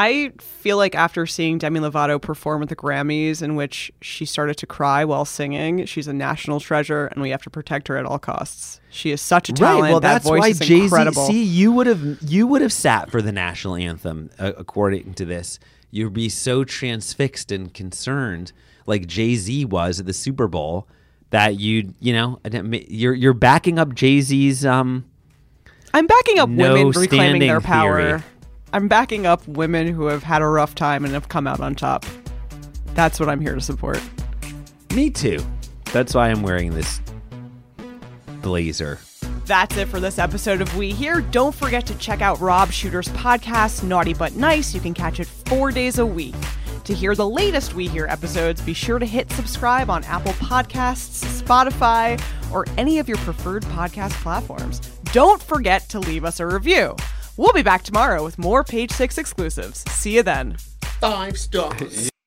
I 0.00 0.30
feel 0.38 0.76
like 0.76 0.94
after 0.94 1.26
seeing 1.26 1.58
Demi 1.58 1.80
Lovato 1.80 2.22
perform 2.22 2.62
at 2.62 2.68
the 2.68 2.76
Grammys, 2.76 3.42
in 3.42 3.56
which 3.56 3.90
she 4.00 4.24
started 4.24 4.56
to 4.58 4.66
cry 4.66 5.04
while 5.04 5.24
singing, 5.24 5.84
she's 5.86 6.06
a 6.06 6.12
national 6.12 6.60
treasure, 6.60 7.06
and 7.06 7.20
we 7.20 7.30
have 7.30 7.42
to 7.42 7.50
protect 7.50 7.88
her 7.88 7.96
at 7.96 8.06
all 8.06 8.20
costs. 8.20 8.80
She 8.90 9.10
is 9.10 9.20
such 9.20 9.48
a 9.48 9.52
talent. 9.52 9.82
Right. 9.82 9.90
Well, 9.90 9.98
that 9.98 10.22
that's 10.22 10.24
voice 10.24 10.40
why 10.40 10.52
Jay 10.52 10.86
Z. 10.86 11.12
See, 11.26 11.42
you 11.42 11.72
would 11.72 11.88
have 11.88 12.18
you 12.22 12.46
would 12.46 12.62
have 12.62 12.72
sat 12.72 13.10
for 13.10 13.20
the 13.20 13.32
national 13.32 13.74
anthem 13.74 14.30
uh, 14.38 14.52
according 14.56 15.14
to 15.14 15.24
this. 15.24 15.58
You'd 15.90 16.12
be 16.12 16.28
so 16.28 16.62
transfixed 16.62 17.50
and 17.50 17.74
concerned, 17.74 18.52
like 18.86 19.08
Jay 19.08 19.34
Z 19.34 19.64
was 19.64 19.98
at 19.98 20.06
the 20.06 20.12
Super 20.12 20.46
Bowl, 20.46 20.86
that 21.30 21.58
you 21.58 21.92
you 21.98 22.12
know 22.12 22.38
you're 22.88 23.14
you're 23.14 23.34
backing 23.34 23.80
up 23.80 23.96
Jay 23.96 24.20
Z's. 24.20 24.64
Um, 24.64 25.06
I'm 25.92 26.06
backing 26.06 26.38
up 26.38 26.48
No 26.48 26.74
women 26.74 26.92
reclaiming 26.92 27.40
their 27.40 27.60
power. 27.60 28.00
theory. 28.00 28.22
I'm 28.72 28.88
backing 28.88 29.26
up 29.26 29.46
women 29.48 29.86
who 29.88 30.06
have 30.06 30.22
had 30.22 30.42
a 30.42 30.46
rough 30.46 30.74
time 30.74 31.04
and 31.04 31.14
have 31.14 31.28
come 31.28 31.46
out 31.46 31.60
on 31.60 31.74
top. 31.74 32.04
That's 32.94 33.18
what 33.18 33.28
I'm 33.28 33.40
here 33.40 33.54
to 33.54 33.60
support. 33.60 34.00
me 34.94 35.10
too. 35.10 35.38
That's 35.92 36.14
why 36.14 36.28
I'm 36.28 36.42
wearing 36.42 36.74
this 36.74 37.00
blazer. 38.42 38.98
That's 39.46 39.76
it 39.78 39.88
for 39.88 40.00
this 40.00 40.18
episode 40.18 40.60
of 40.60 40.76
We 40.76 40.92
Hear. 40.92 41.22
Don't 41.22 41.54
forget 41.54 41.86
to 41.86 41.94
check 41.96 42.20
out 42.20 42.38
Rob 42.40 42.70
Shuter's 42.70 43.08
podcast, 43.08 43.82
Naughty 43.82 44.12
But 44.12 44.36
Nice. 44.36 44.74
You 44.74 44.80
can 44.80 44.92
catch 44.92 45.20
it 45.20 45.26
four 45.26 45.70
days 45.70 45.98
a 45.98 46.04
week. 46.04 46.34
To 46.84 46.94
hear 46.94 47.14
the 47.14 47.28
latest 47.28 47.74
We 47.74 47.88
Hear 47.88 48.06
episodes, 48.06 48.60
be 48.60 48.74
sure 48.74 48.98
to 48.98 49.06
hit 49.06 49.30
subscribe 49.32 49.88
on 49.88 50.04
Apple 50.04 50.32
Podcasts, 50.34 51.42
Spotify, 51.42 52.20
or 52.52 52.66
any 52.76 52.98
of 52.98 53.08
your 53.08 53.18
preferred 53.18 53.62
podcast 53.64 54.12
platforms. 54.22 54.80
Don't 55.12 55.42
forget 55.42 55.88
to 55.90 55.98
leave 56.00 56.24
us 56.26 56.40
a 56.40 56.46
review. 56.46 56.94
We'll 57.38 57.52
be 57.52 57.62
back 57.62 57.84
tomorrow 57.84 58.24
with 58.24 58.36
more 58.36 58.64
Page 58.64 58.90
Six 58.90 59.16
exclusives. 59.16 59.88
See 59.92 60.16
you 60.16 60.24
then. 60.24 60.56
Five 61.00 61.38
stars. 61.38 62.10